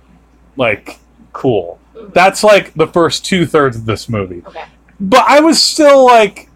[0.57, 0.99] like
[1.33, 1.79] cool.
[1.95, 2.11] Mm-hmm.
[2.13, 4.63] That's like the first two thirds of this movie Okay.
[4.99, 6.49] but I was still like,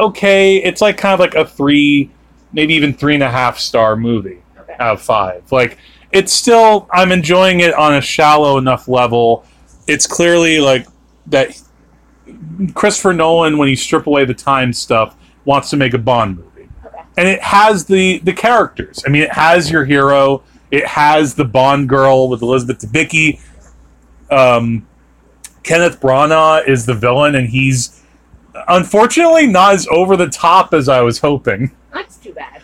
[0.00, 2.10] okay, it's like kind of like a three,
[2.52, 4.74] maybe even three and a half star movie Okay.
[4.78, 5.50] out of five.
[5.52, 5.78] Like,
[6.12, 9.44] it's still, I'm enjoying it on a shallow enough level.
[9.86, 10.86] It's clearly like
[11.26, 11.60] that
[12.74, 16.55] Christopher Nolan, when you strip away the time stuff, wants to make a Bond movie.
[17.16, 19.02] And it has the the characters.
[19.06, 20.42] I mean, it has your hero.
[20.70, 23.40] It has the Bond girl with Elizabeth Debicki.
[24.30, 24.86] Um,
[25.62, 28.02] Kenneth Branagh is the villain, and he's
[28.68, 31.70] unfortunately not as over the top as I was hoping.
[31.92, 32.62] That's too bad.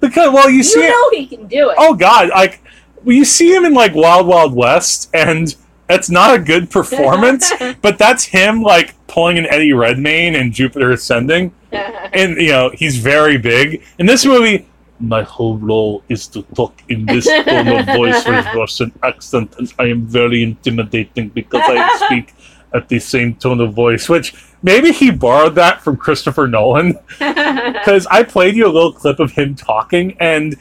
[0.00, 1.76] Because well, you see, You know he can do it.
[1.78, 2.60] oh god, like
[3.04, 5.54] well, you see him in like Wild Wild West, and
[5.88, 7.52] that's not a good performance.
[7.80, 11.54] but that's him like pulling an Eddie Redmayne in Jupiter Ascending,
[12.12, 14.66] and you know he's very big in this movie.
[15.00, 19.72] My whole role is to talk in this tone of voice with Russian accent, and
[19.78, 22.32] I am very intimidating because I speak
[22.72, 24.08] at the same tone of voice.
[24.08, 29.18] Which maybe he borrowed that from Christopher Nolan because I played you a little clip
[29.18, 30.56] of him talking, and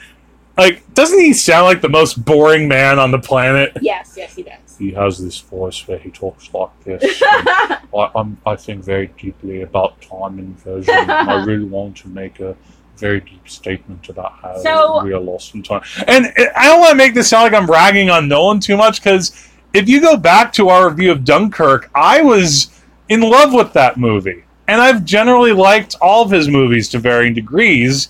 [0.58, 3.78] like, doesn't he sound like the most boring man on the planet?
[3.82, 4.63] yes, yes, he does.
[4.78, 7.22] He has this voice where he talks like this.
[7.26, 10.94] I, I'm, I think very deeply about time inversion.
[11.10, 12.56] I really want to make a
[12.98, 15.82] very deep statement about how So- we are lost in time.
[16.08, 18.78] And eh, I don't want to make this sound like I'm ragging on Nolan too
[18.78, 23.54] much because if you go back to our review of Dunkirk, I was in love
[23.54, 24.44] with that movie.
[24.68, 28.10] And I've generally liked all of his movies to varying degrees.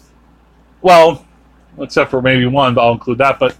[0.81, 1.25] Well,
[1.79, 3.39] except for maybe one, but I'll include that.
[3.39, 3.55] But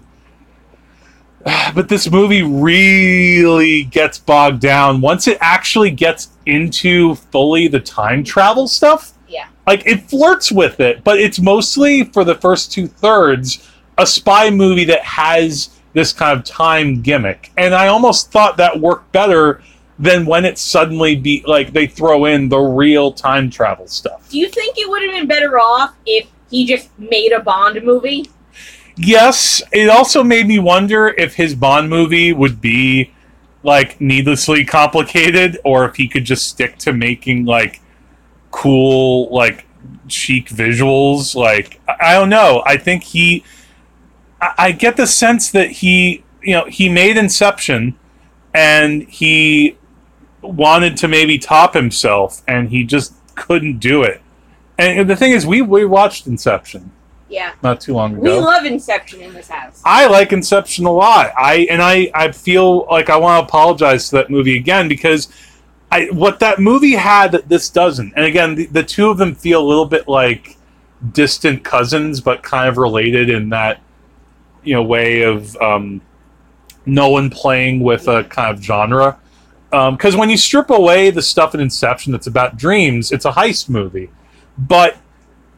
[1.74, 8.24] but this movie really gets bogged down once it actually gets into fully the time
[8.24, 9.12] travel stuff.
[9.28, 9.48] Yeah.
[9.66, 14.50] Like it flirts with it, but it's mostly for the first two thirds a spy
[14.50, 17.52] movie that has this kind of time gimmick.
[17.56, 19.62] And I almost thought that worked better
[19.98, 24.28] than when it suddenly be like they throw in the real time travel stuff.
[24.30, 27.82] Do you think it would have been better off if he just made a Bond
[27.84, 28.28] movie?
[28.96, 33.12] Yes, it also made me wonder if his Bond movie would be
[33.62, 37.80] like needlessly complicated or if he could just stick to making like
[38.50, 39.66] cool like
[40.06, 42.62] chic visuals like I don't know.
[42.66, 43.44] I think he.
[44.40, 47.98] I get the sense that he, you know, he made Inception,
[48.52, 49.78] and he
[50.42, 54.20] wanted to maybe top himself, and he just couldn't do it.
[54.76, 56.92] And the thing is, we we watched Inception
[57.34, 57.52] Yeah.
[57.62, 58.22] not too long ago.
[58.22, 59.82] We love Inception in this house.
[59.84, 61.32] I like Inception a lot.
[61.36, 65.28] I and I I feel like I want to apologize to that movie again because
[65.90, 68.12] I what that movie had that this doesn't.
[68.14, 70.56] And again, the, the two of them feel a little bit like
[71.12, 73.80] distant cousins, but kind of related in that
[74.62, 76.00] you know way of um,
[76.86, 79.18] Nolan playing with a kind of genre.
[79.70, 83.68] Because when you strip away the stuff in Inception that's about dreams, it's a heist
[83.68, 84.08] movie.
[84.56, 84.96] But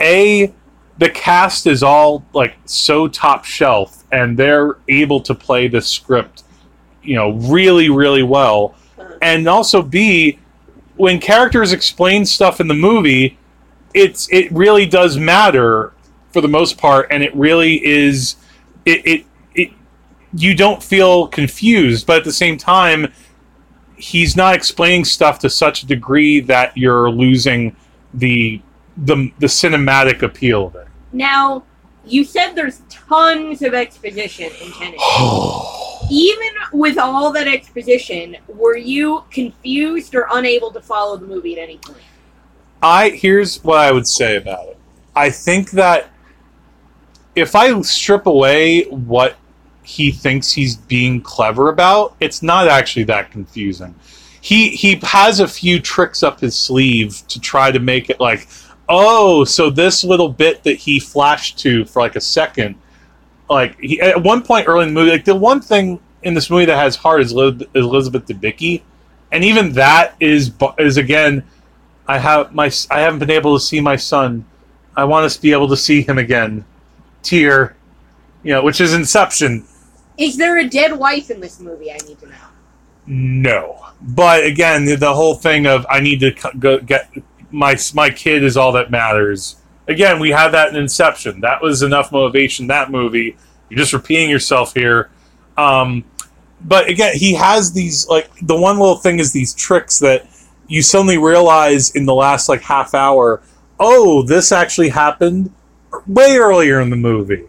[0.00, 0.54] a
[0.98, 6.44] the cast is all like so top shelf and they're able to play the script
[7.02, 8.74] you know really really well.
[9.22, 10.38] And also b
[10.96, 13.38] when characters explain stuff in the movie
[13.94, 15.92] it's it really does matter
[16.32, 18.36] for the most part and it really is
[18.84, 19.70] it it, it
[20.34, 23.10] you don't feel confused but at the same time
[23.96, 27.74] he's not explaining stuff to such a degree that you're losing
[28.12, 28.60] the
[28.98, 30.85] the the cinematic appeal of it
[31.16, 31.64] Now,
[32.04, 35.00] you said there's tons of exposition in Tenet.
[36.10, 41.62] Even with all that exposition, were you confused or unable to follow the movie at
[41.62, 42.02] any point?
[42.82, 44.78] I here's what I would say about it.
[45.16, 46.10] I think that
[47.34, 49.36] if I strip away what
[49.82, 53.94] he thinks he's being clever about, it's not actually that confusing.
[54.42, 58.48] He he has a few tricks up his sleeve to try to make it like,
[58.88, 62.76] oh, so this little bit that he flashed to for like a second,
[63.48, 66.50] like he, at one point early in the movie, like the one thing in this
[66.50, 68.82] movie that has heart is Elizabeth Debicki,
[69.32, 71.44] and even that is is again
[72.08, 74.44] I have my I haven't been able to see my son.
[74.96, 76.64] I want us to be able to see him again.
[77.22, 77.76] Tear,
[78.42, 79.66] you know, which is Inception.
[80.16, 81.90] Is there a dead wife in this movie?
[81.90, 82.34] I need to know.
[83.08, 87.10] No, but again, the, the whole thing of I need to go get
[87.50, 89.56] my my kid is all that matters.
[89.88, 91.40] Again, we had that in Inception.
[91.40, 92.66] That was enough motivation.
[92.66, 93.36] That movie.
[93.68, 95.10] You're just repeating yourself here.
[95.56, 96.04] Um,
[96.60, 100.26] but again, he has these like the one little thing is these tricks that
[100.68, 103.42] you suddenly realize in the last like half hour.
[103.78, 105.52] Oh, this actually happened
[106.06, 107.44] way earlier in the movie.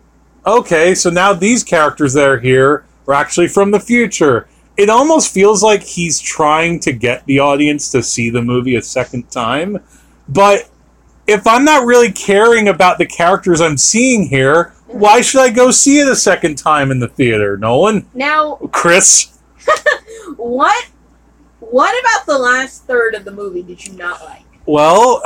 [0.45, 4.47] Okay, so now these characters that are here are actually from the future.
[4.77, 8.81] It almost feels like he's trying to get the audience to see the movie a
[8.81, 9.79] second time.
[10.29, 10.69] But
[11.25, 15.71] if I'm not really caring about the characters I'm seeing here, why should I go
[15.71, 18.07] see it a second time in the theater, Nolan?
[18.13, 19.37] Now, Chris?
[20.37, 20.89] what
[21.59, 24.45] what about the last third of the movie did you not like?
[24.65, 25.21] Well,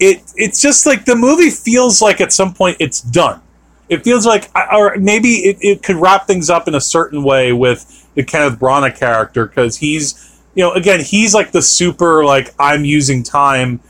[0.00, 3.40] it it's just like the movie feels like at some point it's done.
[3.88, 7.52] It feels like, or maybe it, it could wrap things up in a certain way
[7.52, 12.54] with the Kenneth Branagh character because he's, you know, again he's like the super like
[12.58, 13.80] I'm using time,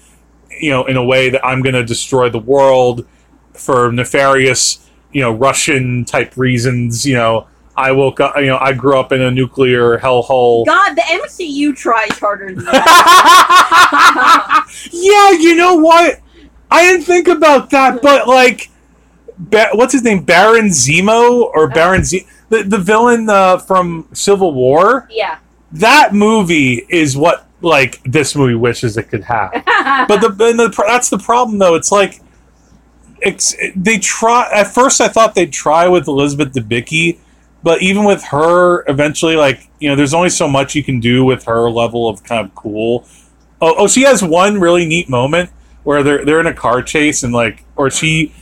[0.50, 3.06] you know, in a way that I'm going to destroy the world
[3.52, 7.06] for nefarious, you know, Russian type reasons.
[7.06, 10.64] You know, I woke up, you know, I grew up in a nuclear hellhole.
[10.64, 12.84] God, the MCU tries harder than that.
[14.92, 16.20] yeah, you know what?
[16.70, 18.70] I didn't think about that, but like,
[19.38, 20.22] ba- what's his name?
[20.24, 21.74] Baron Zemo or uh-huh.
[21.74, 22.26] Baron Z?
[22.54, 25.08] The the villain uh, from Civil War.
[25.10, 25.38] yeah.
[25.72, 29.50] That movie is what like this movie wishes it could have.
[30.08, 31.74] but the, and the that's the problem though.
[31.74, 32.20] It's like
[33.20, 35.00] it's they try at first.
[35.00, 37.18] I thought they'd try with Elizabeth Debicki,
[37.64, 41.24] but even with her, eventually, like you know, there's only so much you can do
[41.24, 43.04] with her level of kind of cool.
[43.60, 45.50] Oh, oh, she has one really neat moment
[45.82, 48.32] where they're they're in a car chase and like, or she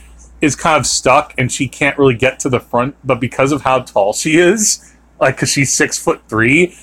[0.43, 3.61] is kind of stuck and she can't really get to the front, but because of
[3.61, 6.75] how tall she is, like because she's six foot three,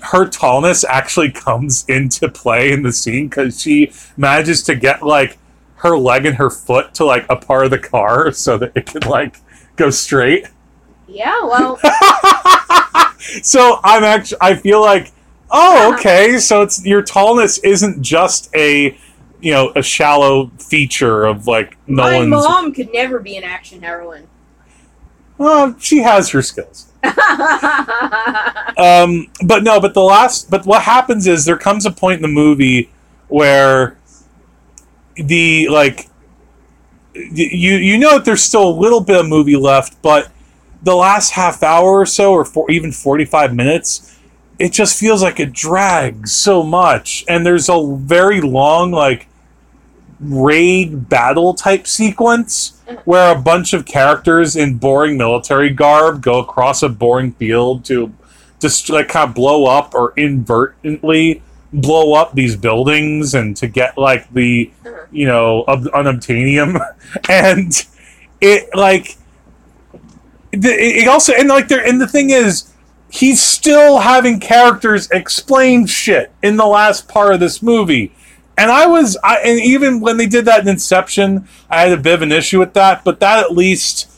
[0.00, 5.38] her tallness actually comes into play in the scene because she manages to get like
[5.76, 8.84] her leg and her foot to like a part of the car so that it
[8.84, 9.38] can like
[9.76, 10.46] go straight.
[11.06, 11.80] yeah, well,
[13.42, 15.12] So I'm actually I feel like
[15.50, 18.98] oh okay so it's your tallness isn't just a
[19.40, 22.44] you know a shallow feature of like my Nolan's.
[22.44, 24.28] mom could never be an action heroine.
[25.38, 26.90] Well, she has her skills.
[27.04, 27.12] um,
[29.44, 32.28] but no, but the last, but what happens is there comes a point in the
[32.28, 32.90] movie
[33.28, 33.96] where
[35.14, 36.08] the like
[37.14, 40.32] you you know that there's still a little bit of movie left, but
[40.82, 44.18] the last half hour or so, or for even forty five minutes,
[44.58, 49.27] it just feels like it drags so much, and there's a very long like
[50.20, 56.82] raid battle type sequence where a bunch of characters in boring military garb go across
[56.82, 58.12] a boring field to
[58.60, 61.42] just like kind of blow up or inadvertently
[61.72, 64.70] blow up these buildings and to get like the
[65.10, 66.80] you know ob- unobtainium.
[67.28, 67.72] And
[68.40, 69.16] it like
[70.52, 72.72] it also and like there and the thing is
[73.10, 78.12] he's still having characters explain shit in the last part of this movie
[78.58, 81.96] and i was i and even when they did that in inception i had a
[81.96, 84.10] bit of an issue with that but that at least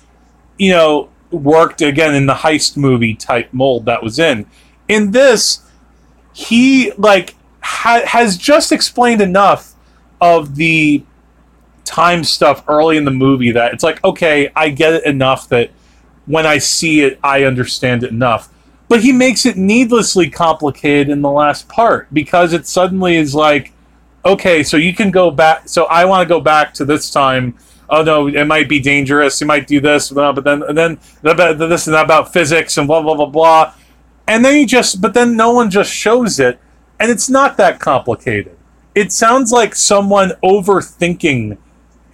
[0.58, 4.46] you know worked again in the heist movie type mold that was in.
[4.88, 5.62] In this
[6.32, 9.74] he like ha- has just explained enough
[10.20, 11.04] of the
[11.84, 15.70] time stuff early in the movie that it's like okay i get it enough that
[16.26, 18.48] when i see it i understand it enough.
[18.88, 23.72] But he makes it needlessly complicated in the last part because it suddenly is like
[24.24, 27.56] okay so you can go back so i want to go back to this time.
[27.88, 31.88] Oh no it might be dangerous you might do this but then and then this
[31.88, 33.74] is about physics and blah blah blah blah.
[34.28, 36.60] And then you just but then no one just shows it
[37.00, 38.56] and it's not that complicated.
[38.94, 41.58] It sounds like someone overthinking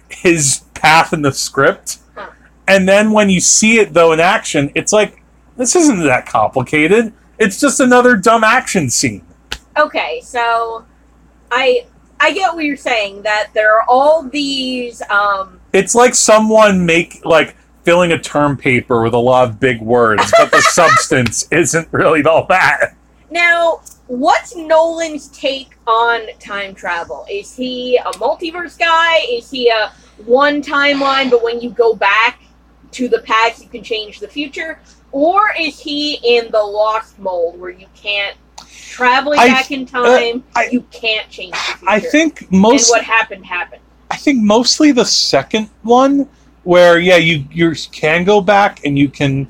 [0.09, 1.99] his path in the script.
[2.67, 5.21] And then when you see it though in action it's like
[5.57, 7.13] this isn't that complicated.
[7.37, 9.23] It's just another dumb action scene.
[9.77, 10.85] Okay, so
[11.51, 11.85] I
[12.19, 17.23] I get what you're saying that there are all these um it's like someone make
[17.25, 21.87] like filling a term paper with a lot of big words but the substance isn't
[21.91, 22.95] really all that
[23.29, 27.25] now what's Nolan's take on time travel?
[27.29, 29.19] Is he a multiverse guy?
[29.29, 29.91] Is he a
[30.25, 32.41] one timeline but when you go back
[32.91, 34.79] to the past you can change the future?
[35.11, 38.35] Or is he in the lost mold where you can't
[38.97, 41.85] traveling I- back in uh, time, I- you can't change the future?
[41.89, 42.89] i think most.
[42.89, 43.81] and what happened happened.
[44.09, 46.27] I think mostly the second one,
[46.63, 49.47] where yeah, you you can go back and you can,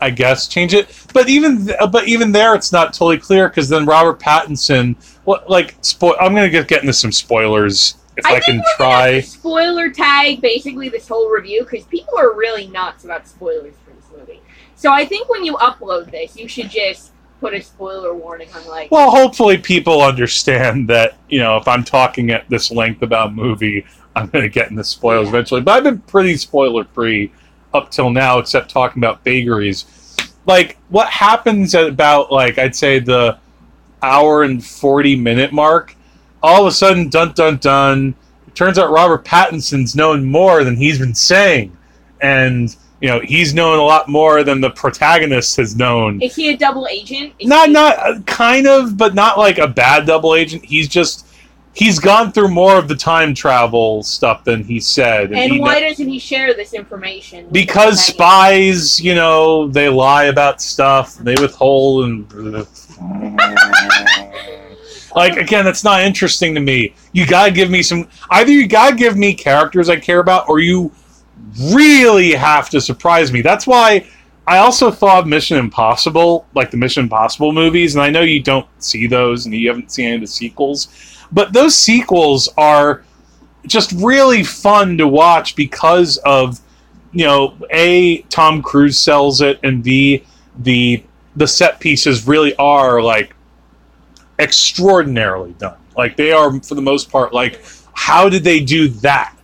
[0.00, 0.86] I guess, change it.
[1.12, 4.96] But even th- uh, but even there, it's not totally clear because then Robert Pattinson,
[5.24, 9.20] what like spo- I'm gonna get, get into some spoilers if I, think can try.
[9.20, 14.06] spoiler tag basically this whole review because people are really nuts about spoilers for this
[14.18, 14.40] movie.
[14.74, 18.66] So I think when you upload this, you should just put a spoiler warning on
[18.66, 18.90] like.
[18.90, 23.32] Well, hopefully people understand that you know if I'm talking at this length about a
[23.32, 23.84] movie,
[24.16, 25.30] I'm gonna get into spoilers Yeah.
[25.30, 25.60] eventually.
[25.60, 27.32] But I've been pretty spoiler free
[27.74, 29.84] up till now, except talking about vagaries.
[30.46, 33.38] Like what happens at about like I'd say the
[34.02, 35.94] hour and forty minute mark.
[36.42, 38.14] All of a sudden, dun dun dun.
[38.46, 41.76] It turns out Robert Pattinson's known more than he's been saying,
[42.20, 46.48] and you know he's known a lot more than the protagonist has known is he
[46.50, 47.32] a double agent?
[47.38, 50.88] Is not he- not uh, kind of but not like a bad double agent he's
[50.88, 51.26] just
[51.74, 55.74] he's gone through more of the time travel stuff than he said And he why
[55.80, 57.48] kno- doesn't he share this information?
[57.52, 62.26] because spies you know they lie about stuff they withhold and
[65.14, 68.94] like again that's not interesting to me you gotta give me some either you gotta
[68.96, 70.90] give me characters i care about or you
[71.72, 73.42] really have to surprise me.
[73.42, 74.06] That's why
[74.46, 78.66] i also thought mission impossible like the mission impossible movies and i know you don't
[78.82, 80.88] see those and you haven't seen any of the sequels
[81.30, 83.04] but those sequels are
[83.66, 86.60] just really fun to watch because of
[87.12, 90.24] you know a tom cruise sells it and b
[90.60, 91.02] the
[91.36, 93.34] the set pieces really are like
[94.38, 95.76] extraordinarily done.
[95.96, 97.62] Like they are for the most part like
[97.92, 99.36] how did they do that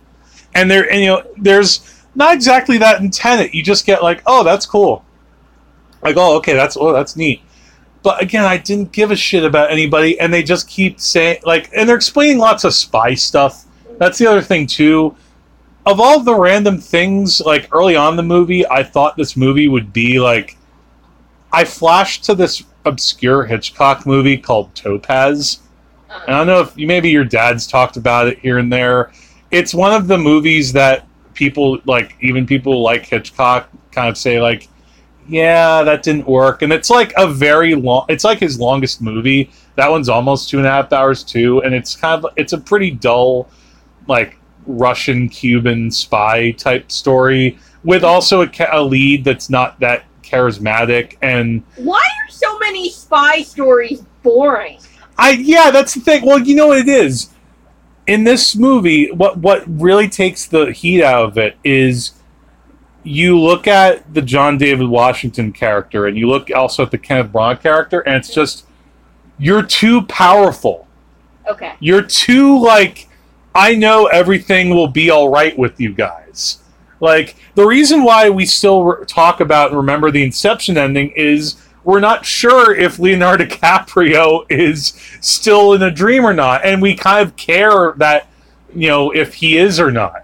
[0.55, 3.53] and there and you know there's not exactly that in Tenet.
[3.53, 5.05] You just get like, oh, that's cool.
[6.01, 7.41] Like, oh, okay, that's oh, that's neat.
[8.01, 11.69] But again, I didn't give a shit about anybody, and they just keep saying like,
[11.75, 13.65] and they're explaining lots of spy stuff.
[13.97, 15.15] That's the other thing too.
[15.85, 19.93] Of all the random things, like early on the movie, I thought this movie would
[19.93, 20.57] be like.
[21.53, 25.59] I flashed to this obscure Hitchcock movie called Topaz.
[26.09, 29.13] Uh, I don't know if maybe your dad's talked about it here and there.
[29.55, 34.41] It's one of the movies that people like, even people like Hitchcock, kind of say
[34.41, 34.67] like,
[35.29, 38.05] "Yeah, that didn't work." And it's like a very long.
[38.09, 39.49] It's like his longest movie.
[39.75, 42.57] That one's almost two and a half hours too, and it's kind of it's a
[42.57, 43.49] pretty dull,
[44.07, 44.37] like
[44.67, 51.63] Russian Cuban spy type story with also a, a lead that's not that charismatic and
[51.77, 54.79] why are so many spy stories boring?
[55.17, 56.25] I yeah, that's the thing.
[56.25, 57.29] Well, you know what it is.
[58.07, 62.13] In this movie, what what really takes the heat out of it is
[63.03, 67.31] you look at the John David Washington character and you look also at the Kenneth
[67.31, 68.65] Branagh character, and it's just
[69.37, 70.87] you're too powerful.
[71.47, 71.73] Okay.
[71.79, 73.07] You're too like
[73.53, 76.59] I know everything will be all right with you guys.
[76.99, 81.64] Like the reason why we still re- talk about and remember the Inception ending is
[81.85, 86.95] we're not sure if Leonardo DiCaprio is still in a dream or not, and we
[86.95, 88.27] kind of care that
[88.73, 90.21] you know if he is or not.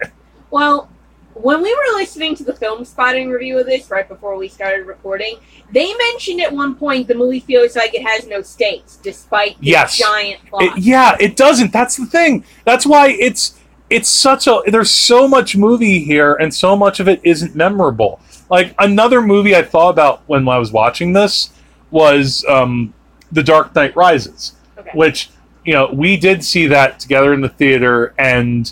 [0.49, 0.89] Well,
[1.35, 5.37] when we were listening to the Filmspotting review of this right before we started recording,
[5.71, 9.67] they mentioned at one point the movie feels like it has no stakes, despite the
[9.67, 9.97] Yes.
[9.97, 10.63] giant plot.
[10.63, 11.71] It, yeah, it doesn't.
[11.71, 12.43] That's the thing.
[12.65, 13.55] That's why it's
[13.89, 18.19] it's such a there's so much movie here and so much of it isn't memorable.
[18.51, 21.49] Like another movie I thought about when I was watching this
[21.89, 22.93] was um,
[23.31, 24.91] The Dark Knight Rises, Okay.
[24.93, 25.29] which
[25.65, 28.71] you know we did see that together in the theater and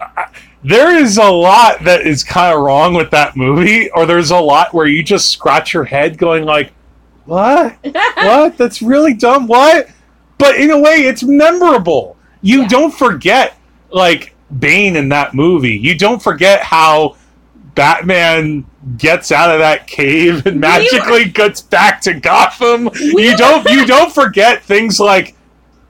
[0.00, 0.26] I,
[0.64, 4.38] there is a lot that is kind of wrong with that movie or there's a
[4.38, 6.72] lot where you just scratch your head going like
[7.26, 8.56] what what?
[8.56, 9.46] That's really dumb.
[9.46, 9.88] What?
[10.38, 12.16] But in a way, it's memorable.
[12.42, 12.68] You Yeah.
[12.68, 13.56] don't forget
[13.90, 15.76] like Bane in that movie.
[15.76, 17.16] You don't forget how
[17.74, 18.64] Batman
[18.96, 22.90] gets out of that cave and We magically gets back to Gotham.
[23.14, 25.36] We you don't you don't forget things like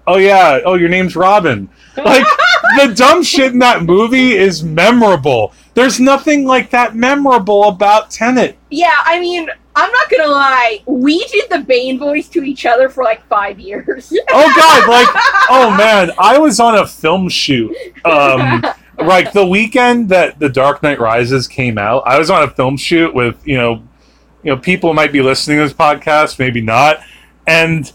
[0.07, 1.68] oh yeah, oh your name's Robin.
[1.97, 2.26] Like
[2.76, 5.53] the dumb shit in that movie is memorable.
[5.74, 8.59] There's nothing like that memorable about Tenet.
[8.70, 10.82] yeah, I mean, I'm not gonna lie.
[10.86, 14.12] We did the Bane voice to each other for like five years.
[14.30, 15.09] Oh god, like
[15.51, 17.74] oh man, I was on a film shoot.
[18.05, 18.64] Um,
[18.99, 22.76] like the weekend that The Dark Knight Rises came out, I was on a film
[22.76, 23.82] shoot with you know,
[24.43, 27.01] you know, people might be listening to this podcast, maybe not,
[27.47, 27.91] and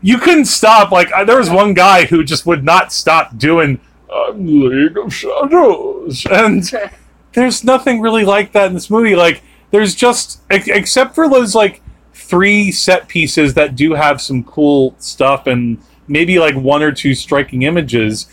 [0.00, 0.90] you couldn't stop.
[0.90, 3.80] Like I, there was one guy who just would not stop doing
[4.12, 6.70] uh, League of Shadows, and
[7.34, 9.16] there's nothing really like that in this movie.
[9.16, 11.82] Like there's just ex- except for those like
[12.14, 17.14] three set pieces that do have some cool stuff and maybe like one or two
[17.14, 18.28] striking images.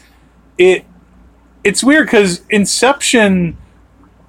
[0.57, 0.85] It
[1.65, 3.57] it's weird because Inception.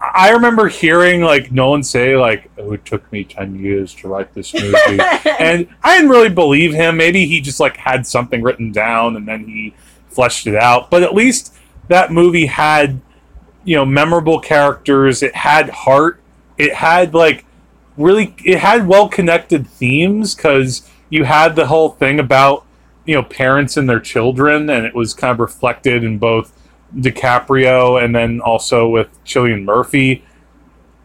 [0.00, 4.32] I remember hearing like Nolan say like, "Oh, it took me ten years to write
[4.34, 4.76] this movie,"
[5.38, 6.96] and I didn't really believe him.
[6.96, 9.74] Maybe he just like had something written down and then he
[10.08, 10.90] fleshed it out.
[10.90, 11.54] But at least
[11.88, 13.00] that movie had,
[13.64, 15.22] you know, memorable characters.
[15.22, 16.20] It had heart.
[16.56, 17.44] It had like
[17.96, 18.34] really.
[18.44, 22.64] It had well connected themes because you had the whole thing about
[23.04, 26.52] you know parents and their children, and it was kind of reflected in both
[26.94, 30.24] DiCaprio and then also with Cillian Murphy.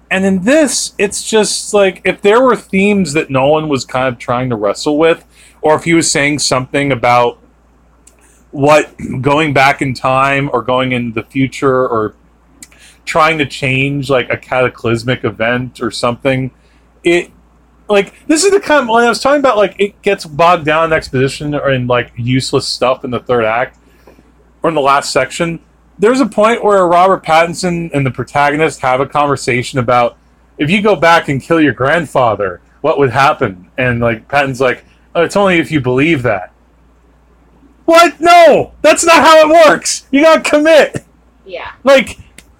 [0.09, 4.19] And in this, it's just like if there were themes that Nolan was kind of
[4.19, 5.25] trying to wrestle with,
[5.61, 7.39] or if he was saying something about
[8.51, 12.15] what going back in time or going into the future or
[13.05, 16.51] trying to change like a cataclysmic event or something,
[17.03, 17.31] it
[17.87, 20.65] like this is the kind of when I was talking about like it gets bogged
[20.65, 23.77] down in exposition or in like useless stuff in the third act
[24.63, 25.59] or in the last section.
[26.01, 30.17] There's a point where Robert Pattinson and the protagonist have a conversation about
[30.57, 33.69] if you go back and kill your grandfather, what would happen?
[33.77, 34.83] And like Pattinson's like,
[35.13, 36.51] oh, it's only if you believe that.
[37.85, 38.19] What?
[38.19, 40.07] No, that's not how it works.
[40.09, 41.05] You gotta commit.
[41.45, 41.73] yeah.
[41.83, 42.17] Like,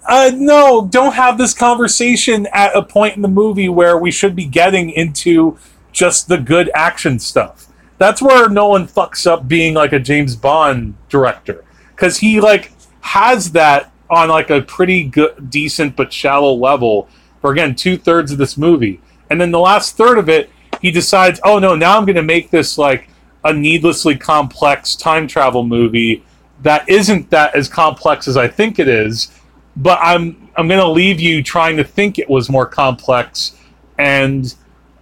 [0.08, 4.36] uh, no, don't have this conversation at a point in the movie where we should
[4.36, 5.58] be getting into
[5.92, 7.68] just the good action stuff.
[7.98, 11.66] That's where Nolan fucks up being like a James Bond director
[11.96, 12.72] because he like
[13.02, 17.08] has that on like a pretty good, decent but shallow level
[17.42, 20.50] for again two thirds of this movie, and then the last third of it,
[20.82, 23.10] he decides, oh no, now I'm going to make this like
[23.44, 26.24] a needlessly complex time travel movie
[26.62, 29.32] that isn't that as complex as I think it is,
[29.76, 33.56] but I'm I'm going to leave you trying to think it was more complex
[33.98, 34.54] and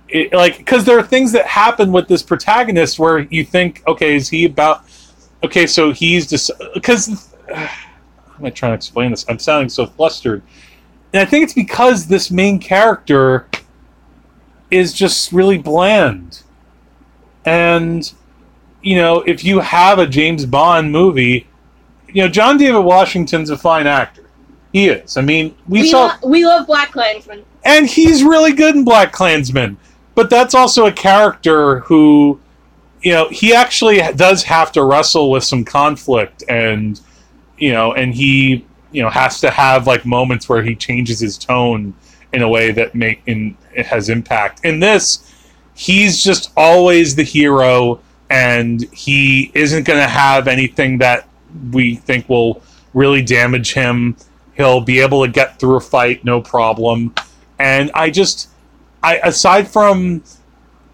[0.10, 4.16] it, like because there are things that happen with this protagonist where you think, okay,
[4.16, 4.84] is he about?
[5.44, 7.34] Okay, so he's just because.
[8.40, 9.26] Am I trying to explain this?
[9.28, 10.42] I'm sounding so flustered,
[11.14, 13.48] and I think it's because this main character
[14.72, 16.44] is just really bland,
[17.46, 18.12] and
[18.82, 21.48] you know, if you have a James Bond movie,
[22.08, 24.30] you know, John David Washington's a fine actor.
[24.72, 25.18] He is.
[25.18, 27.44] I mean, we, We, saw lo- we love Black Klansman.
[27.66, 29.78] and he's really good in Black Klansman.
[30.16, 32.40] But that's also a character who,
[33.02, 37.02] you know, he actually does have to wrestle with some conflict, and
[37.60, 41.38] you know, and he, you know, has to have like moments where he changes his
[41.38, 41.94] tone
[42.34, 44.64] in a way that make in it has impact.
[44.64, 45.32] In this,
[45.74, 48.00] he's just always the hero,
[48.30, 51.28] and he isn't going to have anything that
[51.72, 52.62] we think will
[52.94, 54.16] really damage him.
[54.54, 57.14] He'll be able to get through a fight, no problem.
[57.60, 58.50] And I just,
[59.02, 60.24] I aside from,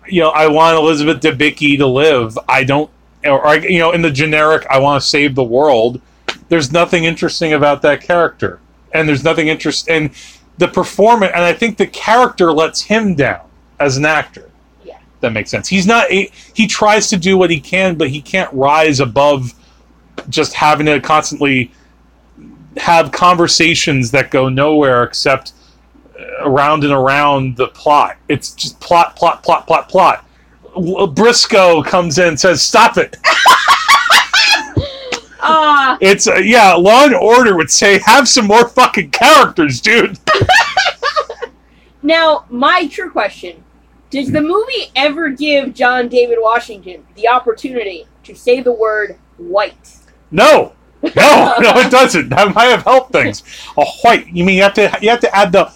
[0.07, 2.38] you know, I want Elizabeth Debicki to live.
[2.47, 2.89] I don't,
[3.24, 6.01] or I, you know, in the generic, I want to save the world.
[6.49, 8.59] There's nothing interesting about that character,
[8.93, 10.11] and there's nothing interest and
[10.57, 11.31] the performance.
[11.35, 13.41] And I think the character lets him down
[13.79, 14.49] as an actor.
[14.83, 14.99] Yeah.
[15.21, 15.67] that makes sense.
[15.67, 16.09] He's not.
[16.11, 19.53] a- He tries to do what he can, but he can't rise above
[20.29, 21.71] just having to constantly
[22.77, 25.53] have conversations that go nowhere except
[26.41, 28.17] around and around the plot.
[28.29, 30.25] It's just plot, plot, plot, plot, plot.
[31.13, 33.17] Briscoe comes in and says, "Stop it."
[35.47, 36.73] Ah, It's uh, yeah.
[36.73, 40.17] Law and Order would say, "Have some more fucking characters, dude."
[42.03, 43.63] now my true question:
[44.09, 49.97] Does the movie ever give John David Washington the opportunity to say the word "white"?
[50.31, 50.73] No,
[51.03, 51.11] no,
[51.59, 52.29] no, it doesn't.
[52.29, 53.43] That might have helped things.
[53.77, 54.27] A white.
[54.27, 55.71] You mean you have to you have to add the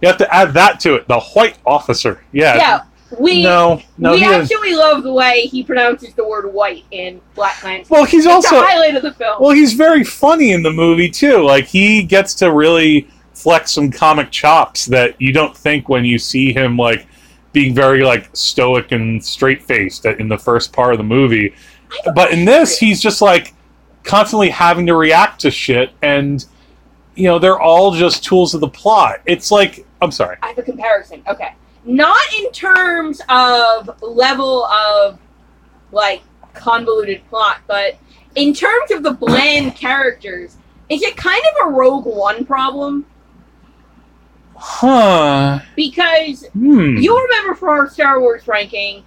[0.00, 1.08] you have to add that to it.
[1.08, 2.24] The white officer.
[2.32, 2.56] Yeah.
[2.56, 2.80] Yeah,
[3.18, 4.12] we No, no.
[4.12, 7.86] we actually love the way he pronounces the word "white" in Black Klansman.
[7.96, 9.40] Well, he's It's also the highlight of the film.
[9.40, 11.42] well, he's very funny in the movie too.
[11.42, 16.18] Like he gets to really flex some comic chops that you don't think when you
[16.18, 17.06] see him like
[17.52, 21.54] being very like stoic and straight faced in the first part of the movie.
[22.14, 23.52] But in this, he's just like
[24.04, 26.44] constantly having to react to shit, and
[27.14, 29.20] you know they're all just tools of the plot.
[29.26, 30.36] It's like I'm sorry.
[30.42, 31.22] I have a comparison.
[31.28, 31.54] Okay.
[31.84, 35.18] Not in terms of level of
[35.90, 36.22] like
[36.54, 37.96] convoluted plot, but
[38.36, 40.56] in terms of the bland characters,
[40.88, 43.06] is it kind of a Rogue One problem?
[44.56, 45.60] Huh.
[45.74, 46.96] Because Hmm.
[46.98, 49.02] you remember from our Star Wars ranking,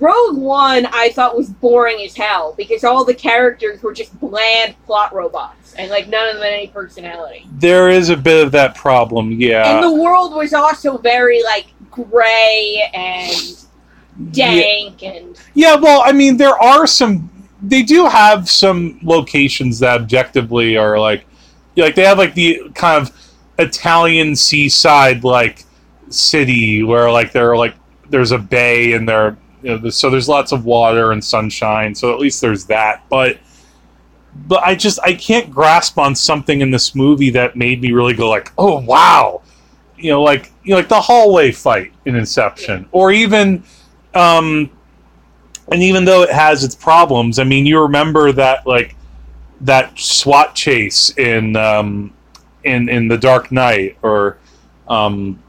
[0.00, 4.74] Rogue One I thought was boring as hell because all the characters were just bland
[4.86, 7.46] plot robots and like none of them had any personality.
[7.52, 9.32] there is a bit of that problem.
[9.32, 9.74] Yeah.
[9.74, 13.66] and the world was also very like gray and
[14.32, 14.54] yeah.
[14.54, 17.30] dank and Yeah, well, I mean, there are some.
[17.62, 21.24] They do have some locations that objectively are like,
[21.76, 23.12] like they have like the kind of
[23.58, 25.64] Italian seaside like
[26.08, 27.74] city where like there are like
[28.10, 31.94] there's a bay and there, you know, so there's lots of water and sunshine.
[31.94, 33.04] So at least there's that.
[33.08, 33.38] But
[34.46, 38.14] but I just I can't grasp on something in this movie that made me really
[38.14, 39.42] go like, oh wow,
[39.98, 43.62] you know, like you know, like the hallway fight in Inception, or even.
[44.14, 44.70] Um,
[45.70, 48.96] and even though it has its problems, I mean, you remember that like
[49.60, 52.12] that SWAT chase in um,
[52.64, 54.38] in in the Dark Knight, or
[54.88, 55.42] um,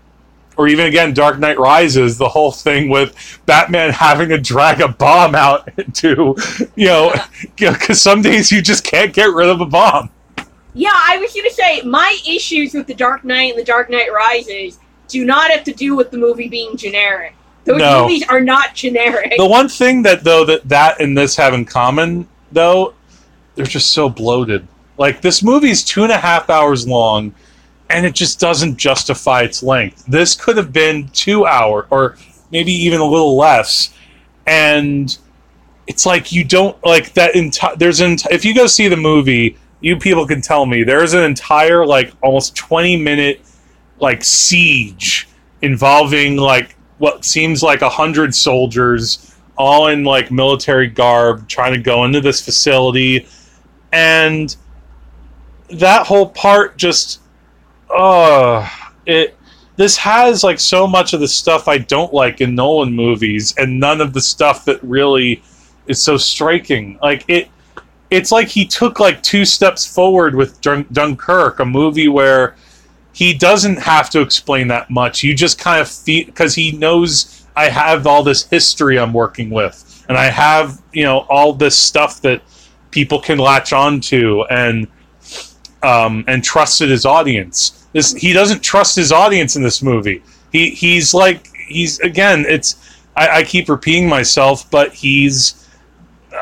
[0.58, 4.90] or even again Dark Knight Rises, the whole thing with Batman having to drag a
[4.90, 6.36] bomb out to
[6.76, 7.14] you know
[7.58, 10.10] because some days you just can't get rid of a bomb.
[10.80, 14.12] Yeah i was gonna say my issues with the dark knight and the dark knight
[14.14, 17.34] rises do not have to do with the movie being generic
[17.66, 18.04] those No.
[18.04, 21.66] movies are not generic The one thing that though that that and this have in
[21.66, 22.94] common though,
[23.54, 24.66] they're just so bloated.
[24.98, 27.32] Like this movie's two and a half hours long,
[27.92, 30.04] and it just doesn't justify its length.
[30.08, 32.16] This could have been two hour or
[32.52, 33.94] maybe even a little less,
[34.48, 35.16] and
[35.86, 37.34] it's like you don't like that.
[37.36, 40.84] Enti- there's an enti- if you go see the movie, you people can tell me
[40.84, 43.42] there's an entire like almost twenty minute
[44.00, 45.28] like siege
[45.62, 51.80] involving like what seems like a hundred soldiers all in like military garb trying to
[51.80, 53.28] go into this facility.
[53.92, 54.56] And
[55.70, 57.20] that whole part just
[57.94, 58.68] uh
[59.06, 59.36] it
[59.76, 63.80] this has like so much of the stuff I don't like in Nolan movies and
[63.80, 65.42] none of the stuff that really
[65.88, 66.98] is so striking.
[67.02, 67.50] Like it
[68.12, 72.56] it's like he took like two steps forward with Dun- Dunkirk a movie where
[73.14, 77.40] he doesn't have to explain that much you just kind of feel because he knows
[77.60, 81.78] I have all this history I'm working with, and I have you know all this
[81.78, 82.42] stuff that
[82.90, 84.88] people can latch on to and
[85.84, 87.88] um, and trusted his audience.
[87.92, 90.24] This he doesn't trust his audience in this movie.
[90.54, 92.46] He he's like he's again.
[92.48, 95.68] It's I, I keep repeating myself, but he's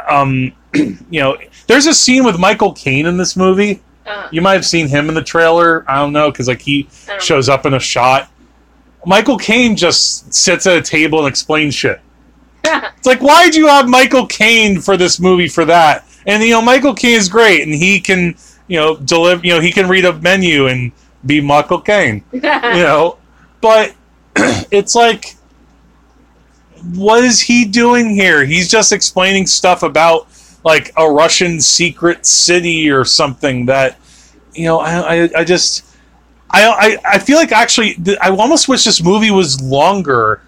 [0.07, 1.35] um you know
[1.67, 3.81] there's a scene with Michael Caine in this movie.
[4.05, 5.83] uh, You might have seen him in the trailer.
[5.89, 6.87] I don't know because like he
[7.19, 8.29] shows up in a shot.
[9.05, 12.01] Michael Caine just sits at a table and explains shit.
[12.65, 12.81] know.
[12.97, 16.05] It's like, why'd you have Michael Caine for this movie for that?
[16.25, 18.35] And you know, Michael Caine is great, and he can,
[18.67, 19.45] you know, deliver.
[19.45, 20.91] You know, he can read a menu and
[21.25, 22.23] be Michael Caine.
[22.33, 23.17] You know,
[23.61, 23.93] but
[24.71, 25.35] it's like,
[26.93, 28.45] what is he doing here?
[28.45, 30.27] He's just explaining stuff about
[30.67, 33.97] like a Russian secret city or something that,
[34.53, 35.85] you know, I, I, I just.
[36.49, 40.41] I, I, I feel like actually I almost wish this movie was longer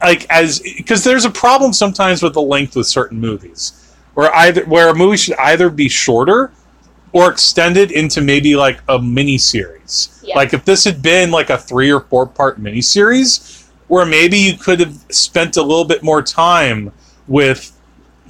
[0.00, 4.64] like as because there's a problem sometimes with the length with certain movies where either
[4.66, 6.52] where a movie should either be shorter
[7.12, 10.22] or extended into maybe like a mini series.
[10.24, 10.36] Yeah.
[10.36, 14.38] Like if this had been like a three or four part mini series, where maybe
[14.38, 16.92] you could have spent a little bit more time
[17.26, 17.72] with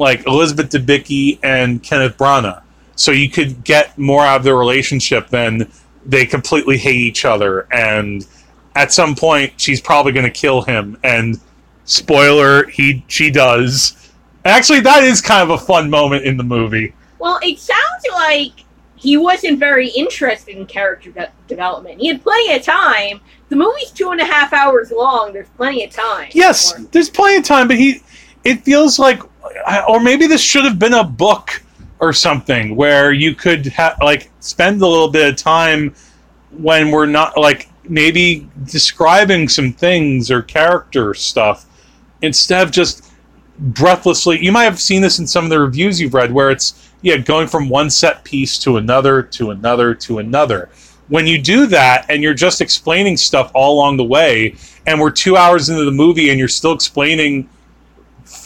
[0.01, 2.63] like Elizabeth Debicki and Kenneth Branagh,
[2.97, 5.71] so you could get more out of their relationship than
[6.07, 8.27] they completely hate each other and
[8.75, 11.39] at some point she's probably going to kill him and
[11.85, 14.11] spoiler he she does
[14.47, 18.65] actually that is kind of a fun moment in the movie Well, it sounds like
[18.97, 22.01] he wasn't very interested in character de- development.
[22.01, 23.21] He had plenty of time.
[23.49, 25.33] The movie's two and a half hours long.
[25.33, 26.29] There's plenty of time.
[26.33, 28.03] yes there's plenty of time but he
[28.45, 29.21] it feels like
[29.89, 31.63] or maybe this should have been a book
[31.99, 35.95] or something where you could ha- like spend a little bit of time
[36.51, 41.67] when we're not like maybe describing some things or character stuff
[42.23, 43.13] instead of just
[43.59, 46.91] breathlessly you might have seen this in some of the reviews you've read where it's
[47.03, 50.71] yeah going from one set piece to another to another to another.
[51.09, 54.55] When you do that and you're just explaining stuff all along the way
[54.87, 57.49] and we're two hours into the movie and you're still explaining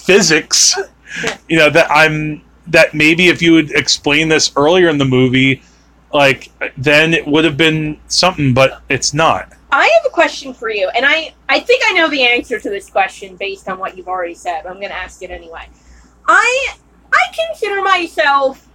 [0.05, 0.75] physics
[1.49, 5.63] you know that i'm that maybe if you would explain this earlier in the movie
[6.13, 10.71] like then it would have been something but it's not I have a question for
[10.71, 13.97] you, and I, I think I know the answer to this question based on what
[13.97, 14.63] you've already said.
[14.63, 15.69] But I'm going to ask it anyway.
[16.29, 16.77] I
[17.13, 18.69] I consider myself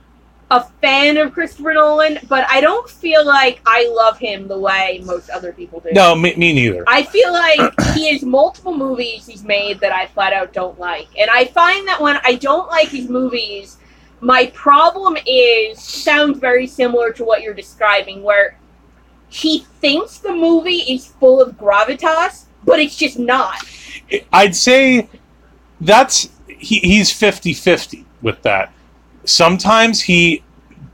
[0.52, 5.02] a fan of Christopher Nolan, but I don't feel like I love him the way
[5.06, 5.92] most other people do.
[5.92, 10.08] no me, me neither I feel like he has multiple movies he's made that I
[10.08, 11.08] flat out don't like.
[11.18, 13.78] And I find that when I don't like his movies,
[14.22, 18.58] my problem is sounds very similar to what you're describing, where
[19.30, 23.64] he thinks the movie is full of gravitas, but it's just not.
[24.34, 25.08] I'd say
[25.80, 28.74] that's he, he's 50-50 with that.
[29.30, 30.44] Sometimes he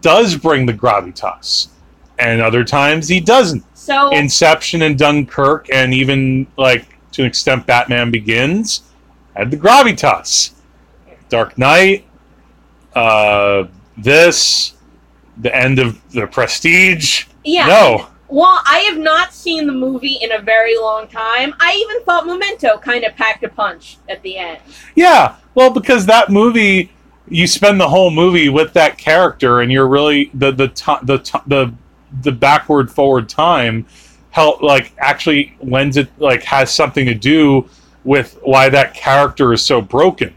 [0.01, 1.69] does bring the gravitas,
[2.19, 3.63] and other times he doesn't.
[3.77, 8.83] So Inception and Dunkirk, and even like to an extent, Batman Begins
[9.35, 10.51] had the gravitas.
[11.29, 12.05] Dark Knight,
[12.93, 13.63] uh,
[13.97, 14.73] this,
[15.37, 17.25] the end of the Prestige.
[17.43, 17.67] yeah.
[17.67, 21.55] No, Well, I have not seen the movie in a very long time.
[21.59, 24.59] I even thought Memento kind of packed a punch at the end.
[24.95, 26.91] Yeah, well, because that movie,
[27.27, 30.67] you spend the whole movie with that character, and you're really the the
[31.03, 31.73] the the
[32.21, 33.85] the backward forward time
[34.31, 37.67] help like actually lends it like has something to do
[38.03, 40.33] with why that character is so broken.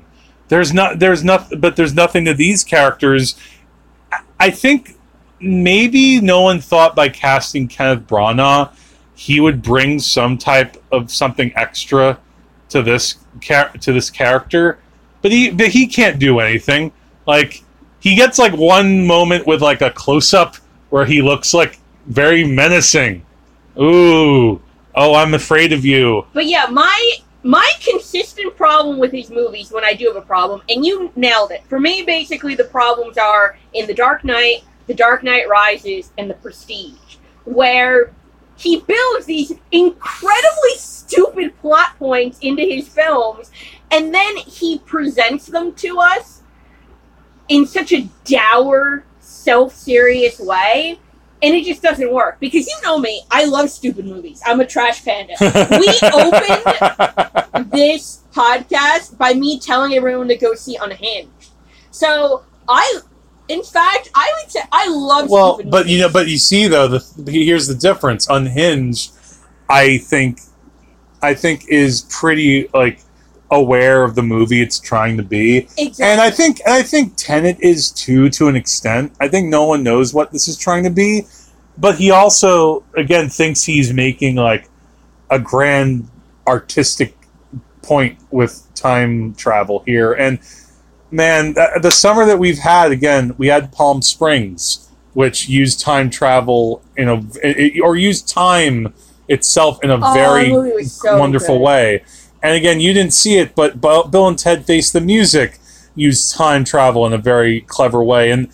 [0.49, 3.37] There's not there's nothing, but there's nothing to these characters.
[4.13, 4.97] I- I think
[5.41, 8.71] maybe Nolan thought by casting Kenneth Branagh
[9.15, 12.19] he would bring some type of something extra
[12.69, 14.79] to this char- to this character,
[15.23, 16.93] but he but he can't do anything.
[17.27, 17.63] Like
[18.01, 20.57] he gets like one moment with like a close up
[20.91, 23.25] where he looks like very menacing.
[23.79, 24.61] Ooh,
[24.95, 26.27] oh, I'm afraid of you.
[26.33, 27.13] But yeah, my
[27.43, 31.51] my consistent problem with these movies when I do have a problem, and you nailed
[31.51, 31.65] it.
[31.69, 36.29] For me, basically the problems are in The Dark Knight, The Dark Knight Rises, and
[36.29, 38.13] The Prestige, where
[38.57, 43.53] he builds these incredibly stupid plot points into his films,
[43.91, 46.43] and then he presents them to us
[47.49, 50.99] in such a dour, self-serious way.
[51.41, 53.23] And it just doesn't work because you know me.
[53.31, 54.43] I love stupid movies.
[54.45, 60.77] I'm a trash panda we opened this podcast by me telling everyone to go see
[60.77, 61.51] Unhinged.
[61.93, 63.01] So I,
[63.49, 65.31] in fact, I would say I love.
[65.31, 68.29] well, but you know, but you see though, the here's the difference.
[68.29, 69.13] Unhinged,
[69.69, 70.41] I think,
[71.23, 73.01] I think is pretty like
[73.51, 75.59] aware of the movie it's trying to be.
[75.79, 76.05] exactly.
[76.05, 79.13] And I think and I think Tenet is too to an extent.
[79.21, 81.27] I think Nolan knows what this is trying to be,
[81.79, 84.69] but he also again thinks he's making like
[85.31, 86.09] a grand
[86.47, 87.17] artistic
[87.83, 90.13] point with time travel here.
[90.13, 90.39] And
[91.11, 96.11] man, th- the summer that we've had again, we had Palm Springs, which used time
[96.11, 98.93] travel in a it- or used time
[99.29, 101.65] itself in a Oh, very the movie was so wonderful good.
[101.65, 102.03] way.
[102.43, 105.59] And again, you didn't see it, but Bill and Ted Face the Music
[105.95, 108.31] used time travel in a very clever way.
[108.31, 108.49] And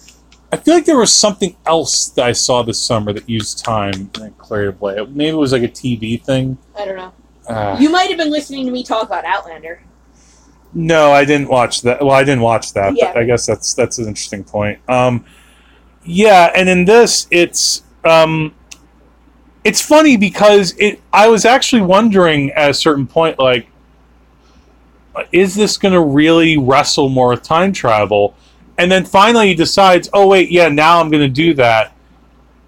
[0.51, 4.11] I feel like there was something else that I saw this summer that used time
[4.16, 4.97] in a creative way.
[5.11, 6.57] Maybe it was like a TV thing.
[6.78, 7.12] I don't know.
[7.49, 9.82] Uh, You might have been listening to me talk about Outlander.
[10.72, 12.01] no, I didn't watch that.
[12.01, 13.12] Well, I didn't watch that, Yeah.
[13.12, 14.78] but I guess that's that's an interesting point.
[14.89, 15.24] Um,
[16.05, 18.55] yeah, and in this, it's um,
[19.64, 21.01] it's funny because it.
[21.12, 23.66] I was actually wondering at a certain point, like,
[25.32, 28.34] is this going to really wrestle more with time travel?
[28.76, 31.92] and then finally he decides, oh wait, yeah, now I'm going to do that,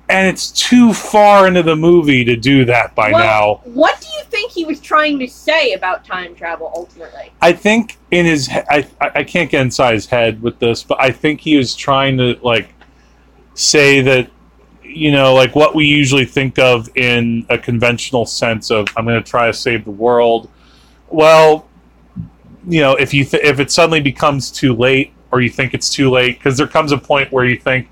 [0.09, 3.61] and it's too far into the movie to do that by now.
[3.64, 7.32] What do you think he was trying to say about time travel ultimately?
[7.42, 11.01] I think in his, he- I I can't get inside his head with this, but
[11.01, 12.72] I think he was trying to like
[13.55, 14.30] say that
[14.84, 19.20] you know like what we usually think of in a conventional sense of I'm going
[19.20, 20.49] to try to save the world.
[21.09, 21.66] Well,
[22.67, 25.91] you know, if you th- if it suddenly becomes too late or you think it's
[25.91, 27.89] too late because there comes a point where you think,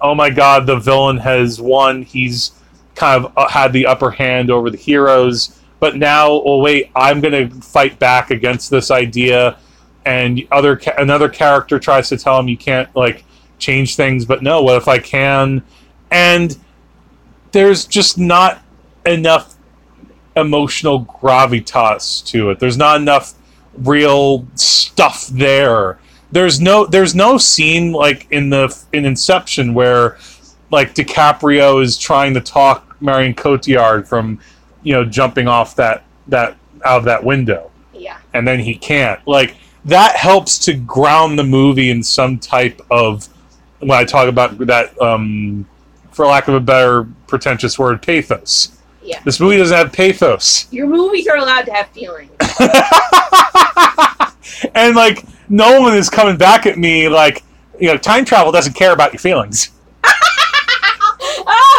[0.00, 2.02] oh my god, the villain has won.
[2.02, 2.52] He's
[2.94, 5.60] kind of uh, had the upper hand over the heroes.
[5.80, 9.58] But now, oh wait, I'm going to fight back against this idea,
[10.06, 13.24] and other ca- another character tries to tell him you can't like
[13.58, 14.24] change things.
[14.24, 15.62] But no, what if I can?
[16.10, 16.56] And
[17.52, 18.62] there's just not
[19.04, 19.56] enough
[20.36, 22.58] emotional gravitas to it.
[22.58, 23.34] There's not enough
[23.78, 25.98] real stuff there.
[26.32, 30.18] There's no there's no scene like in the in Inception where
[30.70, 34.40] like DiCaprio is trying to talk Marion Cotillard from
[34.82, 38.18] you know jumping off that that out of that window Yeah.
[38.32, 39.20] and then he can't.
[39.26, 43.28] Like that helps to ground the movie in some type of
[43.80, 45.66] when I talk about that um
[46.12, 48.73] for lack of a better pretentious word pathos.
[49.04, 49.20] Yeah.
[49.24, 50.66] This movie doesn't have pathos.
[50.72, 52.30] Your movies are allowed to have feelings.
[54.74, 57.42] and like Nolan is coming back at me like
[57.78, 59.70] you know time travel doesn't care about your feelings.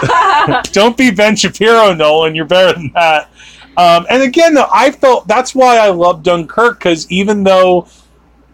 [0.72, 2.36] Don't be Ben Shapiro, Nolan.
[2.36, 3.30] You're better than that.
[3.78, 7.88] Um, and again, though, I felt that's why I love Dunkirk because even though,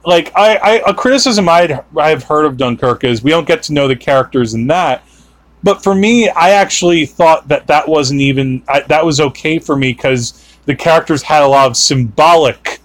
[0.05, 3.73] like, I, I a criticism I'd, I've heard of Dunkirk is we don't get to
[3.73, 5.03] know the characters in that.
[5.63, 9.75] But for me, I actually thought that that wasn't even I, that was okay for
[9.75, 12.79] me because the characters had a lot of symbolic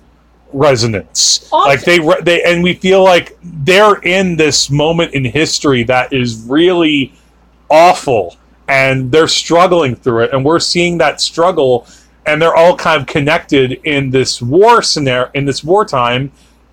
[0.52, 1.48] resonance.
[1.52, 1.68] Awesome.
[1.68, 6.12] Like they re- they and we feel like they're in this moment in history that
[6.12, 7.12] is really
[7.68, 8.36] awful
[8.68, 11.86] and they're struggling through it and we're seeing that struggle
[12.26, 16.30] and they're all kind of connected in this war scenario in this wartime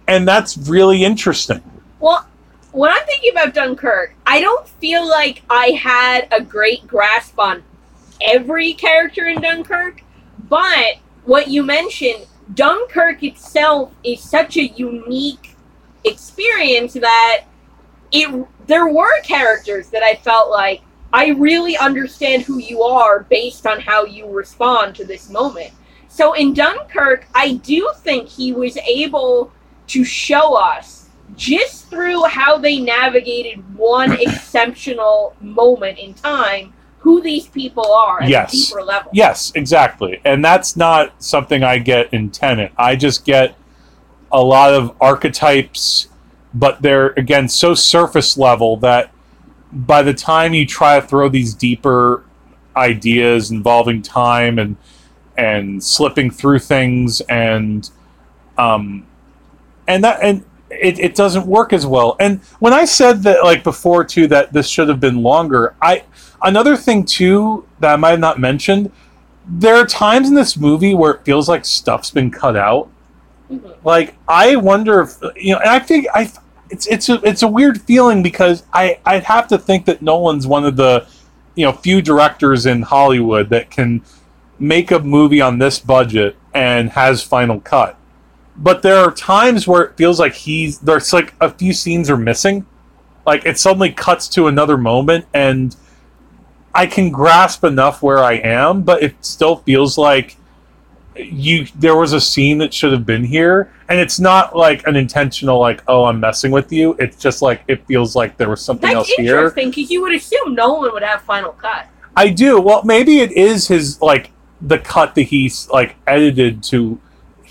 [0.08, 1.62] and that's really interesting
[1.99, 2.28] Well,
[2.74, 7.64] when I'm thinking about Dunkirk, I don't feel like I had a great grasp on
[8.20, 10.02] every character in Dunkirk,
[10.50, 15.56] but what you mentioned, Dunkirk itself is such a unique
[16.04, 17.46] experience that
[18.12, 23.68] it there were characters that I felt like I really understand who you are based
[23.68, 25.72] on how you respond to this moment.
[26.08, 29.52] So in Dunkirk, I do think he was able
[29.88, 31.03] to show us
[31.36, 38.30] just through how they navigated one exceptional moment in time who these people are at
[38.30, 38.54] Yes.
[38.54, 39.12] a deeper level.
[39.14, 43.56] yes exactly and that's not something i get in Tenet i just get
[44.32, 46.08] a lot of archetypes
[46.54, 49.12] but they're again so surface level that
[49.72, 52.24] by the time you try to throw these deeper
[52.78, 54.76] ideas involving time and
[55.38, 57.90] and slipping through things and
[58.58, 59.06] um
[59.88, 60.46] and that and
[60.82, 64.52] it, it doesn't work as well and when i said that like before too that
[64.54, 66.04] this should have been longer i
[66.44, 68.92] another thing too that i might have not mentioned
[69.48, 72.90] there are times in this movie where it feels like stuff's been cut out
[73.52, 73.76] Mhm.
[73.84, 76.32] like I wonder if you know, and I think I
[76.70, 80.48] it's it's a it's a weird feeling because I I'd have to think that Nolan's
[80.48, 81.06] one of the
[81.56, 84.02] you know few directors in Hollywood that can
[84.60, 87.98] make a movie on this budget and has final cut.
[88.56, 92.18] But there are times where it feels like he's there's like a few scenes are
[92.18, 92.66] missing.
[93.26, 95.76] Like it suddenly cuts to another moment and
[96.76, 100.38] I can grasp enough where I am, but it still feels like
[101.16, 104.95] you there was a scene that should have been here and it's not like an
[104.95, 108.62] intentional like oh i'm messing with you it's just like it feels like there was
[108.64, 111.88] something That's else here interesting because you would assume Nolan would have final cut.
[112.16, 114.32] i do well maybe it is his like
[114.62, 116.99] the cut that he's like edited to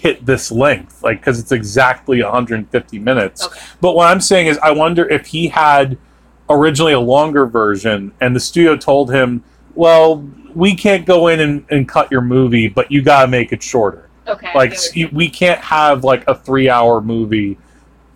[0.03, 3.61] hit this length like because it's exactly 150 minutes Okay.
[3.81, 5.97] but what i'm saying is i wonder if he had
[6.51, 9.45] originally a longer version and the studio told him
[9.77, 13.63] well we can't go in and, and cut your movie but you gotta make it
[13.63, 14.51] shorter Okay.
[14.55, 17.59] Like you, we can't have like a three hour movie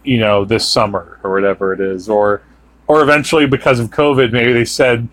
[0.05, 2.43] you know this summer or whatever it is or
[2.87, 5.09] or eventually because of covid maybe they said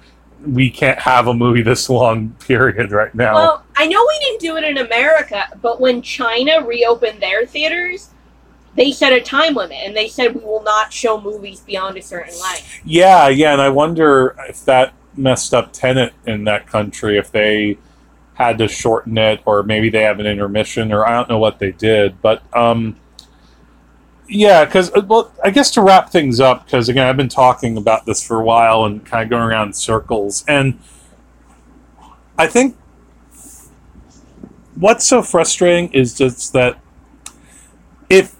[0.46, 4.42] we can't have a movie this long period right now Well, I know we didn't
[4.42, 8.10] do it in America, but when China reopened their theaters,
[8.76, 12.02] they set a time limit and they said we will not show movies beyond a
[12.02, 12.80] certain length.
[12.84, 17.78] yeah yeah and i wonder if that messed up Tenet in that country if they
[18.34, 21.60] had to shorten it or maybe they have an intermission or i don't know what
[21.60, 22.96] they did but um
[24.34, 28.08] Yeah, because well, I guess to wrap things up, because again, I've been talking about
[28.08, 30.80] this for a while and kind of going around in circles, and
[32.36, 32.76] I think
[34.74, 36.80] what's so frustrating is just that
[38.10, 38.36] if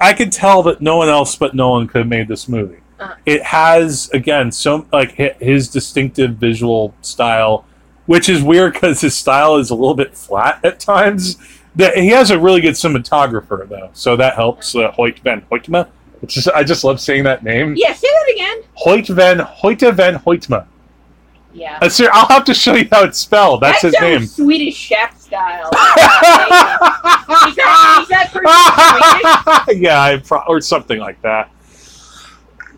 [0.00, 2.78] I could tell that no one else but Nolan could have made this movie.
[3.00, 3.16] Uh-huh.
[3.26, 7.64] It has again so like his distinctive visual style,
[8.06, 11.36] which is weird because his style is a little bit flat at times.
[11.76, 14.74] That he has a really good cinematographer though, so that helps.
[14.74, 15.88] Uh, Hoyte van Hoytema,
[16.20, 17.74] which is I just love saying that name.
[17.76, 18.62] Yeah, say that again.
[18.74, 20.66] Hoyt van Hoyte van Hoytema.
[21.54, 21.78] Yeah.
[21.82, 23.60] Uh, sir, I'll have to show you how it's spelled.
[23.60, 24.26] That's his name.
[24.26, 25.66] Swedish chef style.
[25.66, 25.70] is,
[27.56, 29.80] that, is that Swedish?
[29.82, 31.50] yeah, I pro- or something like that.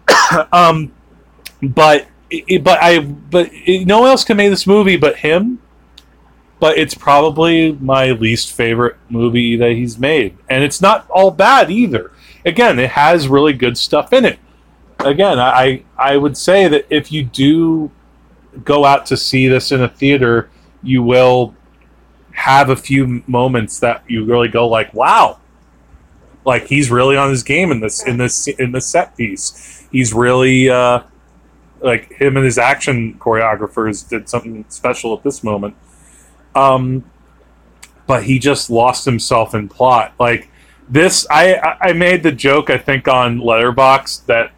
[0.52, 0.92] um,
[1.62, 2.06] but
[2.60, 5.60] but I but no one else can make this movie but him.
[6.60, 11.70] But it's probably my least favorite movie that he's made, and it's not all bad
[11.70, 12.12] either.
[12.44, 14.38] Again, it has really good stuff in it.
[15.00, 17.90] Again, I I would say that if you do
[18.64, 20.48] go out to see this in a theater,
[20.82, 21.54] you will
[22.32, 25.38] have a few moments that you really go like, "Wow,
[26.44, 29.86] like he's really on his game in this in this in this set piece.
[29.90, 31.00] He's really uh,
[31.80, 35.76] like him and his action choreographers did something special at this moment.
[36.54, 37.04] Um,
[38.06, 40.12] but he just lost himself in plot.
[40.18, 40.50] Like
[40.88, 44.52] this, I I- made the joke I think on Letterboxd that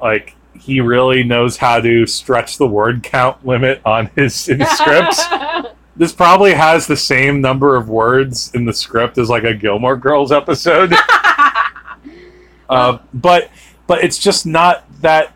[0.00, 5.24] like he really knows how to stretch the word count limit on his his scripts
[5.96, 9.96] this probably has the same number of words in the script as like a Gilmore
[9.96, 10.94] Girls episode.
[12.68, 13.50] uh, but
[13.86, 15.34] but it's just not that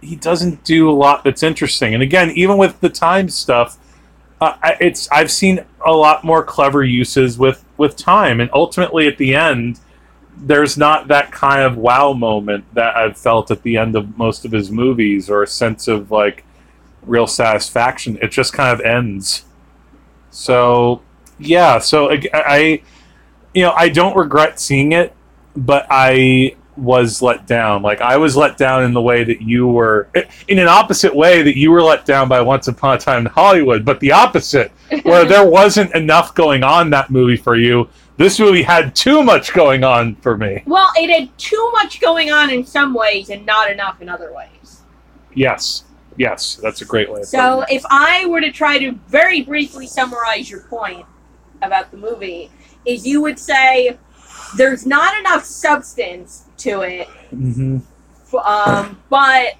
[0.00, 1.94] he doesn't do a lot that's interesting.
[1.94, 3.78] And again, even with the time stuff,
[4.40, 9.18] uh, it's I've seen a lot more clever uses with with time, and ultimately at
[9.18, 9.80] the end,
[10.36, 14.44] there's not that kind of wow moment that I've felt at the end of most
[14.44, 16.44] of his movies, or a sense of like
[17.02, 18.18] real satisfaction.
[18.20, 19.44] It just kind of ends.
[20.30, 21.02] So
[21.38, 22.82] yeah, so I, I,
[23.54, 25.14] you know, I don't regret seeing it,
[25.54, 27.82] but I was let down.
[27.82, 30.08] Like I was let down in the way that you were,
[30.48, 33.32] in an opposite way that you were let down by Once Upon a Time in
[33.32, 34.70] Hollywood, but the opposite,
[35.02, 37.88] where there wasn't enough going on that movie for you.
[38.18, 40.62] This movie had too much going on for me.
[40.66, 44.32] well, it had too much going on in some ways and not enough in other
[44.32, 44.80] ways.
[45.34, 45.84] Yes,
[46.16, 47.20] yes, that's a great way.
[47.20, 51.04] Of So, if I were to try to very briefly summarize your point
[51.60, 52.50] about the movie,
[52.86, 53.98] is you would say
[54.56, 57.82] there's not enough substance to it, Mhm.
[58.44, 59.54] um, but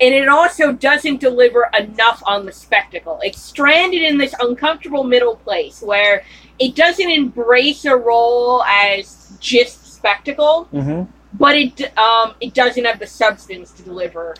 [0.00, 3.18] and it also doesn't deliver enough on the spectacle.
[3.24, 6.22] It's stranded in this uncomfortable middle place where
[6.60, 11.08] it doesn't embrace a role as just spectacle, Mhm.
[11.34, 14.36] but it um, it doesn't have the substance to deliver.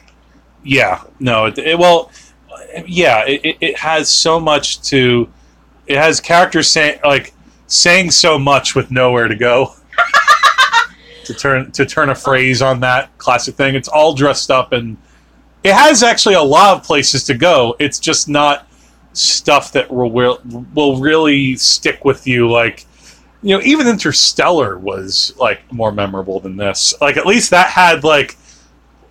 [0.64, 2.10] Yeah, no, it, it well,
[2.86, 5.28] yeah, it, it- it has so much to.
[5.86, 7.32] It has characters saying like
[7.66, 9.72] saying so much with nowhere to go.
[11.28, 14.96] to turn to turn a phrase on that classic thing, it's all dressed up and
[15.62, 17.76] it has actually a lot of places to go.
[17.78, 18.66] It's just not
[19.12, 20.42] stuff that will will,
[20.74, 22.50] will really stick with you.
[22.50, 22.86] Like
[23.42, 26.94] you know even interstellar was like more memorable than this.
[27.00, 28.36] Like at least that had like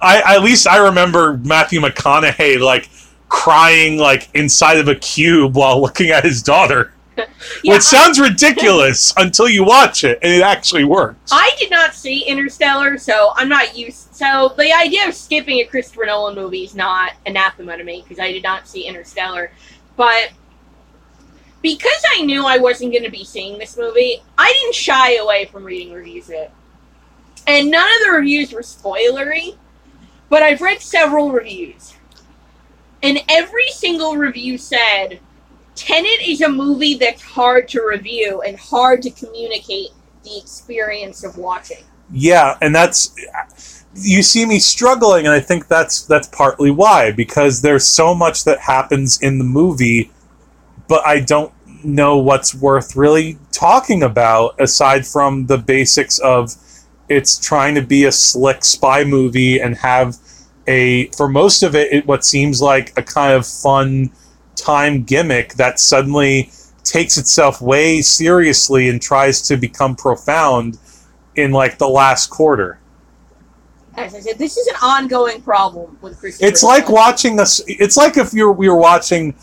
[0.02, 2.90] I at least I remember Matthew McConaughey like
[3.30, 6.94] crying like inside of a cube while looking at his daughter,
[7.64, 11.32] Yeah, which sounds ridiculous until you watch it and it actually works.
[11.32, 14.14] I did not see Interstellar, so I'm not used.
[14.14, 18.20] So the idea of skipping a Christopher Nolan movie is not anathema to me because
[18.20, 19.52] I did not see Interstellar.
[19.96, 20.32] But
[21.62, 25.46] because I knew I wasn't going to be seeing this movie, I didn't shy away
[25.46, 26.52] from reading reviews of it.
[27.48, 29.58] And none of the reviews were spoilery,
[30.30, 31.96] but I've read several reviews.
[33.02, 35.20] And every single review said
[35.78, 39.90] Tenet is a movie that's hard to review and hard to communicate
[40.24, 41.84] the experience of watching.
[42.12, 43.16] yeah, and that's
[44.00, 48.44] you see me struggling and I think that's that's partly why because there's so much
[48.44, 50.12] that happens in the movie
[50.88, 51.52] but I don't
[51.84, 56.54] know what's worth really talking about aside from the basics of
[57.10, 60.18] it's trying to be a slick spy movie and have
[60.68, 64.12] a for most of it, it what seems like a kind of fun
[64.58, 66.52] time gimmick that suddenly
[66.84, 70.78] takes itself way seriously and tries to become profound
[71.36, 72.80] in like the last quarter.
[73.96, 76.48] As I said, this is an ongoing problem with Christopher.
[76.48, 77.62] It's like watching this.
[77.68, 79.36] It's like if you're we were watching,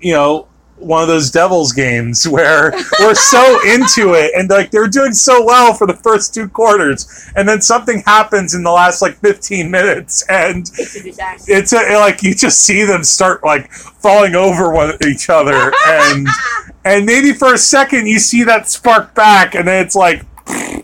[0.00, 0.48] you know,
[0.82, 5.44] one of those Devils games where we're so into it and like they're doing so
[5.44, 9.70] well for the first two quarters, and then something happens in the last like 15
[9.70, 11.52] minutes, and It's a disaster.
[11.52, 16.26] it's a, like you just see them start like falling over one each other, and
[16.84, 20.24] and maybe for a second you see that spark back, and then it's like.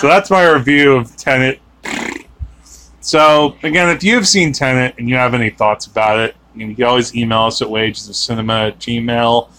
[0.00, 1.60] So that's my review of Tenet.
[3.00, 6.84] So again, if you've seen Tenet and you have any thoughts about it, you can
[6.84, 9.50] always email us at wages of cinema at gmail.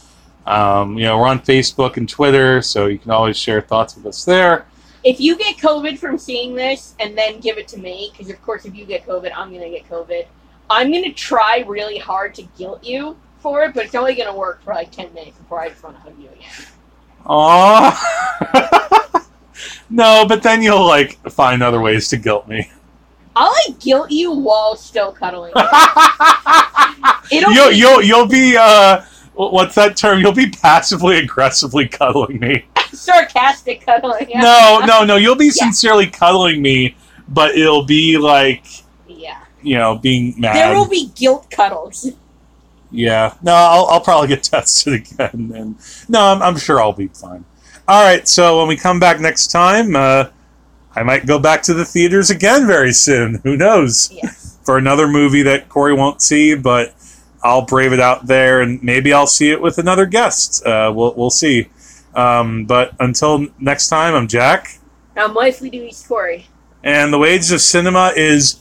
[0.46, 4.06] Um, you know, we're on Facebook and Twitter, so you can always share thoughts with
[4.06, 4.66] us there.
[5.04, 8.42] if you get COVID from seeing this and then give it to me, because of
[8.42, 10.26] course, if you get COVID, I'm gonna get COVID.
[10.70, 14.64] I'm gonna try really hard to guilt you for it, but it's only gonna work
[14.64, 16.50] for like ten minutes before I just want to hug you again.
[17.26, 19.26] Aww.
[19.90, 22.70] no, but then you'll like find other ways to guilt me.
[23.36, 25.54] I'll like guilt you while still cuddling.
[27.32, 29.02] It'll you'll, be you'll you'll be uh,
[29.34, 30.20] what's that term?
[30.20, 32.66] You'll be passively aggressively cuddling me.
[32.94, 34.30] sarcastic cuddling.
[34.30, 34.42] Yeah.
[34.42, 35.16] No, no, no.
[35.18, 35.52] You'll be Yeah.
[35.66, 36.96] sincerely cuddling me,
[37.28, 38.66] but it'll be like
[39.08, 39.40] Yeah.
[39.62, 40.56] you know being mad.
[40.56, 42.12] There will be guilt cuddles.
[42.92, 43.34] Yeah.
[43.42, 45.76] No, I'll, I'll probably get tested again, and
[46.08, 47.44] no, I'm, I'm sure I'll be fine.
[47.88, 48.28] All right.
[48.28, 50.26] So when we come back next time, uh,
[50.96, 53.42] I might go back to the theaters again very soon.
[53.44, 54.10] Who knows?
[54.12, 54.58] Yes.
[54.64, 56.96] For another movie that Korey won't see, but
[57.44, 60.66] I'll brave it out there, and maybe I'll see it with another guest.
[60.66, 61.70] Uh, we'll we'll see.
[62.16, 64.80] Um, but until next time, I'm Jack.
[65.16, 66.46] Now, Wifely Dewey's Korey.
[66.84, 68.60] And the wages of cinema is.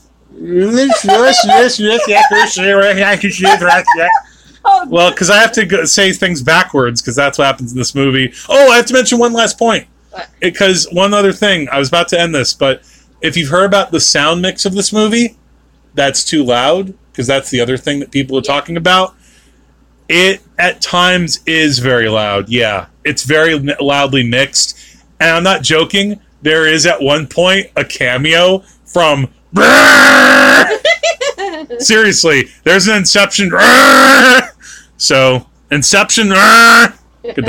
[4.64, 7.78] Oh, Well, because I have to go, say things backwards, because that's what happens in
[7.78, 8.32] this movie.
[8.48, 9.86] Oh, I have to mention one last point.
[10.40, 12.82] Because one other thing, I was about to end this, but
[13.20, 15.36] if you've heard about the sound mix of this movie,
[15.94, 19.14] that's too loud, because that's the other thing that people are talking about.
[20.08, 22.48] It at times is very loud.
[22.48, 24.78] Yeah, it's very loudly mixed,
[25.20, 26.20] and I'm not joking.
[26.42, 29.28] There is at one point a cameo from.
[31.78, 33.50] Seriously, there's an Inception.
[34.96, 36.28] So, Inception.
[36.28, 37.48] Good night.